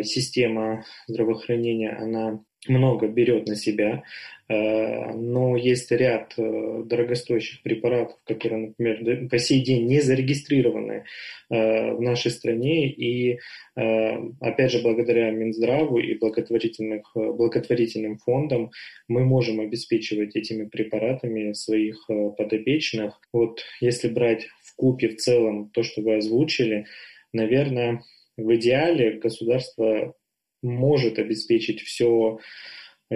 система 0.03 0.85
здравоохранения, 1.07 1.91
она 1.91 2.41
много 2.69 3.09
берет 3.09 3.47
на 3.47 3.57
себя, 3.57 4.03
э, 4.49 5.13
но 5.13 5.57
есть 5.57 5.91
ряд 5.91 6.35
э, 6.37 6.83
дорогостоящих 6.85 7.63
препаратов, 7.63 8.19
которые, 8.25 8.75
например, 8.79 9.29
по 9.29 9.39
сей 9.39 9.63
день 9.63 9.87
не 9.87 10.01
зарегистрированы 10.01 11.05
э, 11.51 11.93
в 11.93 12.01
нашей 12.01 12.31
стране, 12.31 12.89
и 12.89 13.39
опять 13.75 14.71
же, 14.71 14.81
благодаря 14.83 15.33
Минздраву 15.33 15.99
и 15.99 16.17
благотворительных, 16.17 17.11
благотворительным 17.15 18.19
фондам 18.19 18.71
мы 19.09 19.25
можем 19.25 19.59
обеспечивать 19.59 20.37
этими 20.37 20.67
препаратами 20.67 21.55
своих 21.55 22.07
подопечных. 22.39 23.21
Вот 23.33 23.65
если 23.81 24.07
брать 24.07 24.47
в 24.63 24.77
купе 24.77 25.09
в 25.09 25.17
целом 25.17 25.71
то, 25.71 25.83
что 25.83 26.03
вы 26.03 26.19
озвучили, 26.19 26.87
наверное, 27.33 28.01
в 28.37 28.55
идеале 28.55 29.19
государство 29.19 30.15
может 30.65 31.19
обеспечить 31.19 31.83
все, 31.83 32.39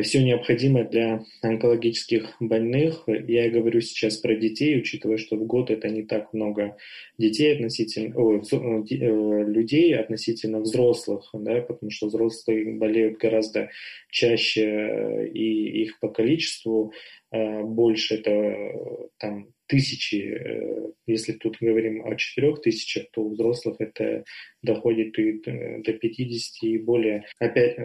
все 0.02 0.22
необходимое 0.22 0.84
для 0.84 1.24
онкологических 1.42 2.36
больных. 2.40 3.04
Я 3.06 3.50
говорю 3.50 3.80
сейчас 3.80 4.18
про 4.18 4.34
детей, 4.34 4.78
учитывая, 4.78 5.16
что 5.16 5.36
в 5.36 5.46
год 5.46 5.70
это 5.70 5.88
не 5.88 6.02
так 6.02 6.32
много 6.32 6.76
детей 7.16 7.54
относительно, 7.54 8.14
о, 8.16 8.38
э, 8.38 9.44
людей 9.50 9.96
относительно 9.96 10.60
взрослых, 10.60 11.30
да, 11.32 11.62
потому 11.62 11.90
что 11.90 12.08
взрослые 12.08 12.74
болеют 12.74 13.18
гораздо 13.18 13.70
чаще 14.10 15.30
и 15.32 15.82
их 15.82 15.98
по 16.00 16.08
количеству 16.08 16.92
э, 17.32 17.62
больше, 17.62 18.16
это 18.16 19.08
там 19.18 19.52
тысячи, 19.66 20.16
э, 20.16 20.92
если 21.06 21.32
тут 21.32 21.56
говорим 21.60 22.04
о 22.04 22.14
четырех 22.16 22.60
тысячах, 22.60 23.10
то 23.12 23.22
у 23.22 23.30
взрослых 23.30 23.76
это 23.78 24.24
доходит 24.62 25.18
и 25.18 25.40
до 25.82 25.92
50 25.92 26.62
и 26.62 26.78
более. 26.78 27.24
Опять, 27.38 27.78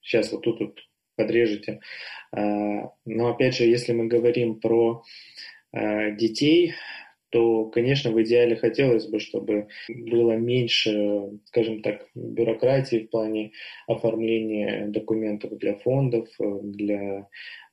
сейчас 0.00 0.32
вот 0.32 0.42
тут 0.42 0.60
вот 0.60 0.78
подрежете. 1.16 1.80
А, 2.32 2.90
но 3.04 3.28
опять 3.28 3.56
же, 3.56 3.64
если 3.64 3.92
мы 3.92 4.06
говорим 4.06 4.60
про 4.60 5.02
а, 5.72 6.10
детей, 6.10 6.74
то, 7.30 7.66
конечно, 7.66 8.12
в 8.12 8.22
идеале 8.22 8.56
хотелось 8.56 9.08
бы, 9.08 9.18
чтобы 9.18 9.68
было 9.88 10.32
меньше, 10.32 11.38
скажем 11.46 11.82
так, 11.82 12.06
бюрократии 12.14 13.00
в 13.00 13.10
плане 13.10 13.52
оформления 13.86 14.86
документов 14.86 15.58
для 15.58 15.74
фондов, 15.74 16.28
для 16.38 17.26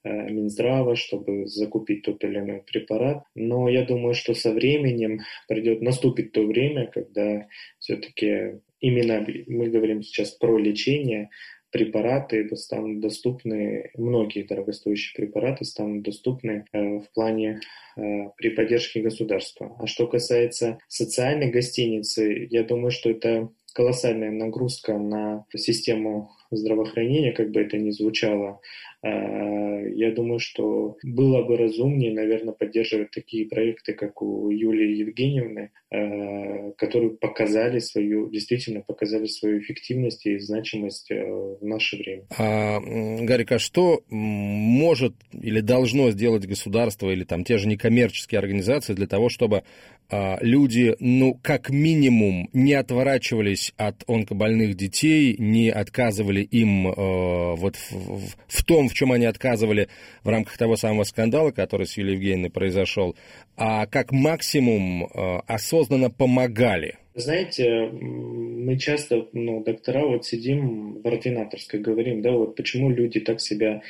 Э, 0.05 0.29
Минздрава, 0.29 0.97
чтобы 0.97 1.47
закупить 1.47 2.03
тот 2.03 2.23
или 2.25 2.39
иной 2.39 2.61
препарат. 2.61 3.23
Но 3.35 3.69
я 3.69 3.85
думаю, 3.85 4.13
что 4.13 4.33
со 4.33 4.51
временем 4.51 5.21
придет, 5.47 5.81
наступит 5.81 6.33
то 6.33 6.41
время, 6.41 6.87
когда 6.87 7.47
все-таки 7.79 8.59
именно 8.81 9.25
мы 9.47 9.69
говорим 9.69 10.03
сейчас 10.03 10.31
про 10.31 10.57
лечение, 10.57 11.29
препараты 11.73 12.47
станут 12.55 13.01
доступны, 13.01 13.89
многие 13.97 14.43
дорогостоящие 14.43 15.15
препараты 15.15 15.65
станут 15.65 16.03
доступны 16.03 16.65
э, 16.71 16.99
в 16.99 17.11
плане 17.13 17.61
э, 17.97 18.01
при 18.37 18.49
поддержке 18.49 19.01
государства. 19.01 19.75
А 19.79 19.87
что 19.87 20.07
касается 20.07 20.77
социальной 20.87 21.49
гостиницы, 21.49 22.47
я 22.51 22.63
думаю, 22.63 22.91
что 22.91 23.09
это 23.09 23.49
колоссальная 23.73 24.29
нагрузка 24.29 24.99
на 24.99 25.45
систему 25.55 26.29
здравоохранения, 26.51 27.31
как 27.31 27.49
бы 27.49 27.61
это 27.61 27.77
ни 27.77 27.89
звучало, 27.89 28.61
я 29.03 30.11
думаю, 30.11 30.39
что 30.39 30.97
было 31.03 31.43
бы 31.43 31.57
разумнее, 31.57 32.13
наверное, 32.13 32.53
поддерживать 32.53 33.11
такие 33.11 33.47
проекты, 33.47 33.93
как 33.93 34.21
у 34.21 34.49
Юлии 34.49 34.97
Евгеньевны, 34.97 35.71
а, 35.91 36.71
которые 36.77 37.11
показали 37.11 37.79
свою, 37.79 38.29
действительно 38.29 38.81
показали 38.81 39.27
свою 39.27 39.59
эффективность 39.59 40.25
и 40.25 40.39
значимость 40.39 41.11
э, 41.11 41.23
в 41.23 41.63
наше 41.63 41.97
время. 41.97 42.23
А, 42.37 42.79
Гарик, 42.79 43.51
а 43.51 43.59
что 43.59 44.01
может 44.09 45.13
или 45.39 45.59
должно 45.59 46.09
сделать 46.11 46.47
государство 46.47 47.09
или 47.11 47.23
там 47.23 47.43
те 47.43 47.57
же 47.57 47.67
некоммерческие 47.67 48.39
организации 48.39 48.93
для 48.93 49.07
того, 49.07 49.29
чтобы 49.29 49.63
а, 50.09 50.37
люди, 50.41 50.95
ну, 50.99 51.39
как 51.41 51.69
минимум, 51.69 52.49
не 52.53 52.73
отворачивались 52.73 53.73
от 53.77 54.03
онкобольных 54.07 54.75
детей, 54.75 55.35
не 55.37 55.69
отказывали 55.69 56.41
им 56.41 56.87
э, 56.87 57.55
вот 57.55 57.75
в, 57.91 58.35
в 58.47 58.63
том, 58.63 58.89
в 58.93 58.95
чем 58.95 59.11
они 59.11 59.25
отказывали 59.25 59.89
в 60.23 60.29
рамках 60.29 60.55
того 60.57 60.75
самого 60.75 61.03
скандала, 61.03 61.49
который 61.49 61.87
с 61.87 61.97
Юлией 61.97 62.15
Евгеньевной 62.15 62.51
произошел, 62.51 63.15
а 63.57 63.87
как 63.87 64.11
максимум 64.11 65.05
э, 65.05 65.39
осознанно 65.47 66.11
помогали? 66.11 66.99
Знаете, 67.15 67.89
мы 67.91 68.77
часто, 68.77 69.27
ну, 69.33 69.63
доктора, 69.63 70.05
вот 70.05 70.25
сидим 70.25 71.01
в 71.01 71.07
ординаторской, 71.07 71.79
говорим, 71.79 72.21
да, 72.21 72.31
вот 72.31 72.55
почему 72.55 72.91
люди 72.91 73.19
так 73.19 73.41
себя 73.41 73.81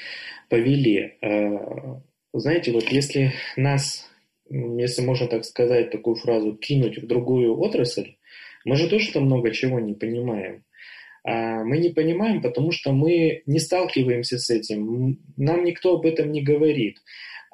повели. 0.50 1.16
Э, 1.22 2.00
знаете, 2.34 2.72
вот 2.72 2.86
если 2.90 3.34
нас, 3.58 4.10
если 4.50 5.02
можно 5.02 5.28
так 5.28 5.44
сказать, 5.44 5.92
такую 5.92 6.16
фразу, 6.16 6.56
кинуть 6.56 6.98
в 6.98 7.08
другую 7.08 7.60
отрасль, 7.60 8.16
мы 8.64 8.78
же 8.78 8.90
тоже 8.90 9.12
там 9.12 9.24
много 9.26 9.52
чего 9.52 9.82
не 9.82 9.94
понимаем. 9.94 10.64
А 11.26 11.64
мы 11.64 11.78
не 11.78 11.90
понимаем, 11.90 12.42
потому 12.42 12.72
что 12.72 12.92
мы 12.92 13.44
не 13.46 13.60
сталкиваемся 13.60 14.38
с 14.38 14.50
этим. 14.50 15.20
Нам 15.38 15.64
никто 15.64 15.96
об 15.96 16.06
этом 16.06 16.32
не 16.32 16.42
говорит. 16.42 16.98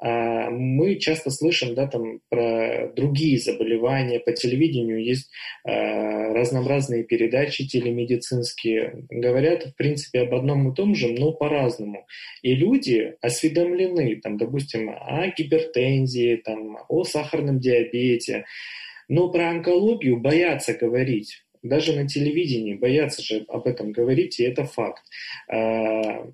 А, 0.02 0.48
мы 0.50 0.96
часто 0.96 1.30
слышим 1.30 1.74
да, 1.74 1.86
там, 1.86 2.20
про 2.30 2.90
другие 2.96 3.38
заболевания. 3.38 4.18
По 4.18 4.32
телевидению 4.32 5.04
есть 5.04 5.30
а, 5.64 6.32
разнообразные 6.32 7.04
передачи 7.04 7.66
телемедицинские. 7.66 9.04
Говорят, 9.10 9.66
в 9.66 9.76
принципе, 9.76 10.20
об 10.20 10.34
одном 10.34 10.70
и 10.70 10.74
том 10.74 10.94
же, 10.94 11.12
но 11.12 11.32
по-разному. 11.32 12.06
И 12.42 12.54
люди 12.54 13.14
осведомлены, 13.20 14.16
там, 14.16 14.38
допустим, 14.38 14.88
о 14.90 15.28
гипертензии, 15.36 16.36
там, 16.36 16.78
о 16.88 17.04
сахарном 17.04 17.60
диабете. 17.60 18.46
Но 19.08 19.28
про 19.28 19.50
онкологию 19.50 20.18
боятся 20.18 20.72
говорить. 20.72 21.44
Даже 21.62 21.94
на 21.94 22.06
телевидении 22.06 22.74
боятся 22.74 23.22
же 23.22 23.44
об 23.48 23.66
этом 23.66 23.92
говорить, 23.92 24.40
и 24.40 24.44
это 24.44 24.64
факт. 24.64 25.02
А, 25.48 26.30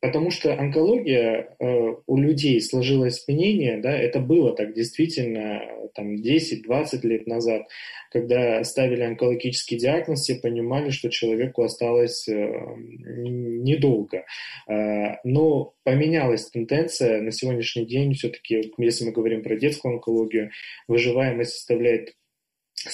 Потому 0.00 0.30
что 0.30 0.52
онкология 0.58 1.56
э, 1.58 1.94
у 2.06 2.16
людей 2.18 2.60
сложилось 2.60 3.26
мнение, 3.26 3.78
да, 3.78 3.96
это 3.96 4.20
было 4.20 4.54
так 4.54 4.74
действительно 4.74 5.62
там 5.94 6.16
10-20 6.16 7.00
лет 7.02 7.26
назад, 7.26 7.62
когда 8.10 8.62
ставили 8.62 9.02
онкологический 9.02 9.78
диагноз, 9.78 10.20
все 10.20 10.36
понимали, 10.36 10.90
что 10.90 11.08
человеку 11.10 11.62
осталось 11.62 12.28
э, 12.28 12.34
недолго. 12.36 14.24
Э, 14.68 15.16
но 15.24 15.74
поменялась 15.82 16.50
тенденция 16.50 17.22
на 17.22 17.32
сегодняшний 17.32 17.86
день, 17.86 18.12
все-таки, 18.12 18.72
если 18.76 19.06
мы 19.06 19.12
говорим 19.12 19.42
про 19.42 19.56
детскую 19.56 19.94
онкологию, 19.94 20.50
выживаемость 20.88 21.54
составляет 21.54 22.14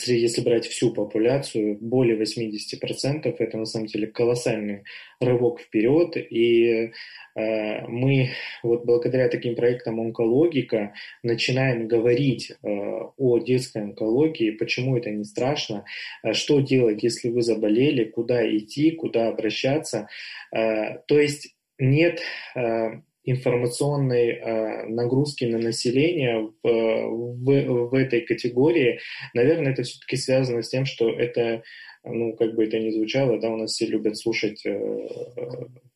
если 0.07 0.41
брать 0.43 0.67
всю 0.67 0.93
популяцию, 0.93 1.79
более 1.81 2.17
80%, 2.17 3.35
это 3.39 3.57
на 3.59 3.65
самом 3.65 3.87
деле 3.87 4.07
колоссальный 4.07 4.85
рывок 5.21 5.61
вперед, 5.61 6.17
и 6.17 6.93
э, 7.35 7.87
мы 7.87 8.31
вот 8.63 8.85
благодаря 8.85 9.29
таким 9.29 9.55
проектам 9.55 10.01
«Онкологика» 10.01 10.95
начинаем 11.23 11.89
говорить 11.89 12.51
э, 12.51 12.57
о 12.67 13.39
детской 13.39 13.83
онкологии, 13.83 14.51
почему 14.51 14.97
это 14.97 15.11
не 15.11 15.25
страшно, 15.25 15.85
э, 16.23 16.33
что 16.33 16.61
делать, 16.61 17.03
если 17.03 17.29
вы 17.29 17.43
заболели, 17.43 18.05
куда 18.05 18.45
идти, 18.57 18.93
куда 18.93 19.29
обращаться. 19.29 20.09
Э, 20.55 20.99
то 21.07 21.19
есть 21.19 21.55
нет 21.79 22.21
э, 22.55 23.01
информационной 23.25 24.31
э, 24.31 24.87
нагрузки 24.87 25.45
на 25.45 25.59
население 25.59 26.51
в, 26.63 26.69
в, 26.69 27.89
в 27.91 27.95
этой 27.95 28.23
категории, 28.23 28.99
наверное, 29.35 29.73
это 29.73 29.83
все-таки 29.83 30.17
связано 30.17 30.63
с 30.63 30.69
тем, 30.69 30.85
что 30.85 31.11
это, 31.11 31.63
ну, 32.05 32.35
как 32.37 32.55
бы 32.55 32.65
это 32.65 32.79
ни 32.79 32.91
звучало, 32.91 33.39
да, 33.41 33.51
у 33.51 33.57
нас 33.57 33.73
все 33.73 33.87
любят 33.87 34.17
слушать 34.17 34.65
э, 34.67 35.09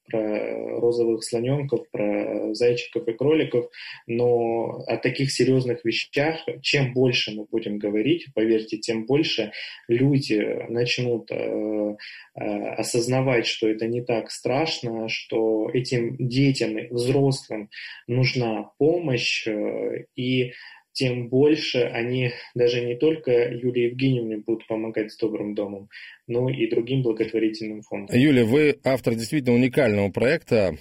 про 0.07 0.81
розовых 0.81 1.25
слоненков, 1.25 1.89
про 1.91 2.55
зайчиков 2.55 3.07
и 3.09 3.13
кроликов, 3.13 3.71
но 4.07 4.83
о 4.87 4.97
таких 4.97 5.33
серьезных 5.33 5.85
вещах, 5.85 6.41
чем 6.63 6.93
больше 6.93 7.33
мы 7.33 7.45
будем 7.45 7.79
говорить, 7.79 8.27
поверьте, 8.35 8.79
тем 8.79 9.07
больше 9.07 9.53
люди 9.89 10.67
начнут 10.69 11.31
э, 11.31 11.97
э, 12.35 12.41
осознавать, 12.77 13.47
что 13.47 13.69
это 13.69 13.87
не 13.87 14.03
так 14.03 14.31
страшно, 14.31 15.09
что 15.09 15.71
этим 15.73 16.17
детям 16.19 16.79
и 16.79 16.89
взрослым 16.93 17.71
нужна 18.07 18.71
помощь, 18.79 19.47
э, 19.47 20.05
и 20.17 20.53
тем 20.97 21.29
больше 21.29 21.81
они 21.81 22.33
даже 22.55 22.81
не 22.81 22.97
только 22.97 23.31
Юлии 23.31 23.91
Евгеньевне 23.91 24.39
будут 24.39 24.67
помогать 24.67 25.13
с 25.13 25.17
Добрым 25.19 25.55
домом, 25.55 25.89
но 26.27 26.49
и 26.49 26.69
другим 26.69 27.03
благотворительным 27.03 27.83
фондам. 27.83 28.17
Юлия, 28.17 28.45
вы 28.45 28.79
автор 28.83 29.15
действительно 29.15 29.55
уникального 29.55 30.11
проекта, 30.11 30.77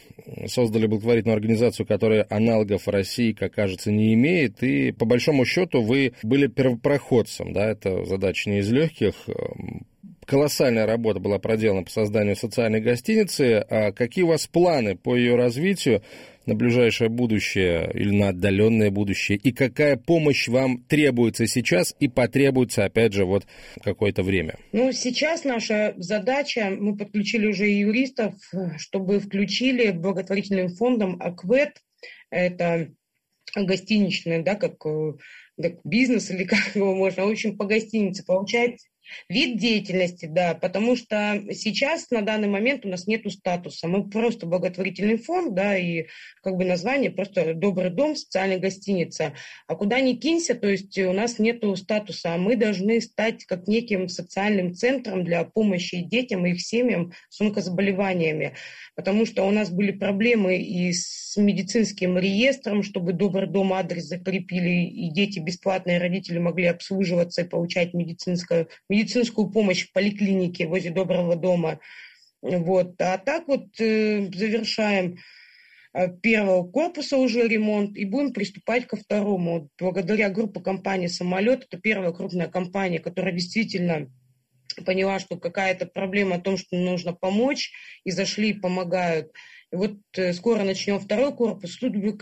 создали 0.48 0.88
благотворительную 0.88 1.36
организацию, 1.36 1.86
которая 1.86 2.26
аналогов 2.30 2.88
России, 2.88 3.34
как 3.34 3.54
кажется, 3.54 3.92
не 3.92 4.14
имеет, 4.14 4.64
и 4.64 4.92
по 4.94 5.06
большому 5.06 5.46
счету 5.46 5.82
вы 5.82 6.14
были 6.24 6.48
первопроходцем, 6.48 7.52
да, 7.52 7.70
это 7.70 8.06
задача 8.06 8.50
не 8.50 8.60
из 8.60 8.72
легких, 8.72 9.16
колоссальная 10.26 10.86
работа 10.86 11.20
была 11.20 11.40
проделана 11.40 11.84
по 11.84 11.92
созданию 11.92 12.36
социальной 12.36 12.82
гостиницы. 12.82 13.66
А 13.70 13.92
какие 13.92 14.24
у 14.24 14.28
вас 14.30 14.48
планы 14.48 14.96
по 14.96 15.16
ее 15.16 15.36
развитию? 15.36 16.02
На 16.46 16.56
ближайшее 16.56 17.10
будущее 17.10 17.90
или 17.94 18.12
на 18.12 18.30
отдаленное 18.30 18.92
будущее, 18.92 19.38
и 19.38 19.52
какая 19.52 19.98
помощь 19.98 20.48
вам 20.48 20.84
требуется 20.84 21.48
сейчас 21.48 21.96
и 22.00 22.08
потребуется, 22.08 22.86
опять 22.86 23.14
же, 23.14 23.26
вот 23.26 23.46
какое-то 23.84 24.24
время? 24.24 24.56
Ну, 24.72 24.92
сейчас 24.92 25.44
наша 25.44 25.94
задача, 25.98 26.70
мы 26.70 26.96
подключили 26.96 27.48
уже 27.48 27.68
юристов, 27.68 28.36
чтобы 28.78 29.20
включили 29.20 29.92
благотворительным 29.92 30.70
фондом 30.70 31.18
АКВЭД, 31.20 31.82
это 32.30 32.90
гостиничный, 33.56 34.44
да, 34.44 34.56
как, 34.56 34.78
как 34.80 35.80
бизнес 35.84 36.32
или 36.32 36.44
как 36.46 36.76
его 36.76 36.96
можно, 36.96 37.26
в 37.26 37.32
общем, 37.32 37.58
по 37.58 37.66
гостинице 37.66 38.26
получать 38.26 38.80
Вид 39.30 39.58
деятельности, 39.58 40.26
да, 40.26 40.54
потому 40.54 40.96
что 40.96 41.42
сейчас 41.52 42.10
на 42.12 42.22
данный 42.22 42.48
момент 42.48 42.86
у 42.86 42.90
нас 42.90 43.08
нет 43.08 43.30
статуса. 43.32 43.88
Мы 43.88 44.10
просто 44.10 44.46
благотворительный 44.46 45.18
фонд, 45.18 45.56
да, 45.56 45.78
и 45.78 46.08
как 46.44 46.56
бы 46.56 46.66
название 46.66 47.12
просто 47.12 47.54
«Добрый 47.54 47.90
дом», 47.90 48.16
социальная 48.16 48.60
гостиница. 48.60 49.34
А 49.68 49.76
куда 49.76 50.00
ни 50.00 50.14
кинься, 50.14 50.56
то 50.56 50.68
есть 50.68 50.98
у 51.00 51.14
нас 51.14 51.40
нет 51.40 51.64
статуса, 51.78 52.36
а 52.36 52.38
мы 52.38 52.56
должны 52.56 53.02
стать 53.02 53.46
как 53.46 53.68
неким 53.68 54.10
социальным 54.10 54.74
центром 54.74 55.24
для 55.24 55.44
помощи 55.44 56.02
детям 56.02 56.46
и 56.46 56.52
их 56.52 56.62
семьям 56.62 57.14
с 57.30 57.42
онкозаболеваниями. 57.42 58.54
Потому 58.96 59.26
что 59.26 59.44
у 59.44 59.52
нас 59.52 59.70
были 59.70 59.92
проблемы 59.92 60.58
и 60.58 60.94
с 60.94 61.36
медицинским 61.38 62.18
реестром, 62.18 62.84
чтобы 62.84 63.14
«Добрый 63.14 63.50
дом» 63.50 63.74
адрес 63.74 64.04
закрепили, 64.04 64.86
и 64.86 65.10
дети 65.12 65.40
бесплатные 65.40 66.00
родители 66.00 66.38
могли 66.38 66.68
обслуживаться 66.68 67.42
и 67.42 67.48
получать 67.48 67.94
медицинское 67.94 68.68
медицинскую 68.96 69.50
помощь 69.50 69.88
в 69.88 69.92
поликлинике 69.92 70.68
возле 70.68 70.92
Доброго 70.92 71.36
дома. 71.36 71.80
Вот. 72.42 73.02
А 73.02 73.18
так 73.18 73.48
вот 73.48 73.68
э, 73.80 74.30
завершаем 74.34 75.18
э, 75.94 76.10
первого 76.22 76.70
корпуса 76.70 77.18
уже 77.18 77.48
ремонт 77.48 77.98
и 77.98 78.06
будем 78.06 78.34
приступать 78.34 78.88
ко 78.88 78.98
второму. 78.98 79.70
Благодаря 79.80 80.30
группе 80.30 80.62
компании 80.62 81.08
«Самолет», 81.08 81.66
это 81.66 81.82
первая 81.82 82.12
крупная 82.12 82.48
компания, 82.48 83.00
которая 83.00 83.34
действительно 83.34 84.08
поняла, 84.86 85.20
что 85.20 85.38
какая-то 85.38 85.86
проблема 85.86 86.36
о 86.36 86.42
том, 86.42 86.58
что 86.58 86.76
нужно 86.76 87.14
помочь, 87.14 87.72
и 88.04 88.12
зашли 88.12 88.50
и 88.50 88.54
помогают. 88.60 89.32
И 89.72 89.76
вот 89.76 89.98
э, 90.18 90.34
скоро 90.34 90.64
начнем 90.64 91.00
второй 91.00 91.34
корпус. 91.36 91.78
Тут, 91.78 91.96
бы, 91.96 92.18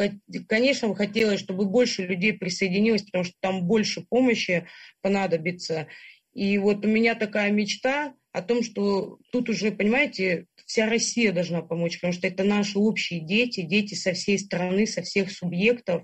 конечно, 0.47 0.93
хотелось, 0.95 1.39
чтобы 1.39 1.65
больше 1.65 2.03
людей 2.03 2.33
присоединилось, 2.33 3.03
потому 3.03 3.23
что 3.23 3.33
там 3.41 3.65
больше 3.65 4.01
помощи 4.01 4.67
понадобится. 5.01 5.88
И 6.33 6.57
вот 6.57 6.85
у 6.85 6.87
меня 6.87 7.15
такая 7.15 7.51
мечта 7.51 8.13
о 8.31 8.41
том, 8.41 8.63
что 8.63 9.19
тут 9.31 9.49
уже, 9.49 9.71
понимаете, 9.71 10.47
вся 10.65 10.89
Россия 10.89 11.31
должна 11.31 11.61
помочь, 11.61 11.97
потому 11.97 12.13
что 12.13 12.27
это 12.27 12.43
наши 12.43 12.79
общие 12.79 13.19
дети, 13.19 13.61
дети 13.61 13.93
со 13.93 14.13
всей 14.13 14.39
страны, 14.39 14.87
со 14.87 15.03
всех 15.03 15.31
субъектов. 15.31 16.03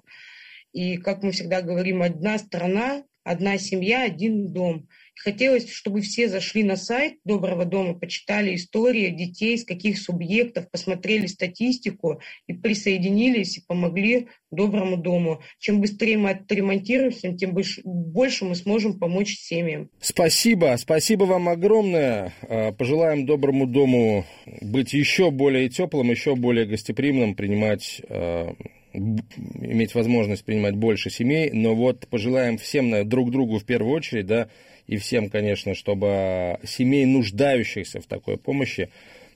И, 0.74 0.98
как 0.98 1.24
мы 1.24 1.32
всегда 1.32 1.62
говорим, 1.62 2.02
одна 2.02 2.38
страна, 2.38 3.04
одна 3.24 3.58
семья, 3.58 4.04
один 4.04 4.52
дом. 4.52 4.88
Хотелось, 5.16 5.70
чтобы 5.70 6.00
все 6.02 6.30
зашли 6.30 6.64
на 6.64 6.78
сайт 6.78 7.18
Доброго 7.26 7.66
дома, 7.66 7.94
почитали 7.94 8.56
истории 8.56 9.10
детей, 9.10 9.58
с 9.58 9.66
каких 9.66 10.00
субъектов, 10.00 10.72
посмотрели 10.72 11.26
статистику 11.28 12.22
и 12.48 12.54
присоединились 12.54 13.58
и 13.58 13.64
помогли 13.68 14.28
Доброму 14.50 14.98
дому. 14.98 15.42
Чем 15.60 15.82
быстрее 15.82 16.18
мы 16.18 16.32
отремонтируемся, 16.32 17.34
тем 17.34 17.56
больше 17.84 18.46
мы 18.46 18.56
сможем 18.56 18.98
помочь 18.98 19.38
семьям. 19.38 19.90
Спасибо, 20.00 20.76
спасибо 20.80 21.26
вам 21.26 21.50
огромное. 21.50 22.34
А, 22.44 22.72
пожелаем 22.72 23.26
Доброму 23.26 23.68
дому 23.68 24.26
быть 24.62 24.94
еще 24.94 25.32
более 25.32 25.70
теплым, 25.70 26.10
еще 26.10 26.36
более 26.36 26.66
гостеприимным, 26.66 27.36
принимать 27.36 28.02
а, 28.10 28.56
иметь 28.94 29.96
возможность 29.96 30.44
принимать 30.44 30.76
больше 30.76 31.10
семей, 31.10 31.52
но 31.52 31.76
вот 31.76 32.08
пожелаем 32.08 32.58
всем 32.58 33.08
друг 33.08 33.32
другу 33.32 33.60
в 33.60 33.66
первую 33.66 33.94
очередь, 33.94 34.26
да, 34.26 34.50
и 34.88 34.98
всем, 34.98 35.30
конечно, 35.30 35.76
чтобы 35.76 36.58
семей, 36.64 37.06
нуждающихся 37.06 38.02
в 38.02 38.08
такой 38.08 38.38
помощи, 38.38 38.90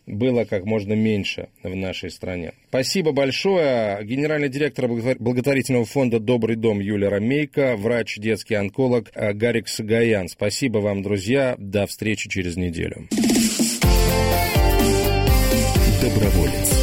было 0.06 0.44
как 0.46 0.66
можно 0.66 0.94
меньше 0.94 1.50
в 1.62 1.76
нашей 1.76 2.12
стране. 2.12 2.54
Спасибо 2.70 3.12
большое. 3.12 4.04
Генеральный 4.04 4.50
директор 4.50 4.88
благотворительного 4.88 5.86
фонда 5.86 6.20
«Добрый 6.20 6.56
дом» 6.56 6.80
Юлия 6.80 7.10
Ромейко, 7.10 7.76
врач, 7.78 8.18
детский 8.18 8.56
онколог 8.56 9.12
э, 9.14 9.34
Гарик 9.34 9.68
Сагаян. 9.68 10.28
Спасибо 10.28 10.80
вам, 10.80 11.04
друзья. 11.04 11.56
До 11.58 11.88
встречи 11.88 12.30
через 12.30 12.58
неделю. 12.58 13.08
Доброволец. 16.02 16.83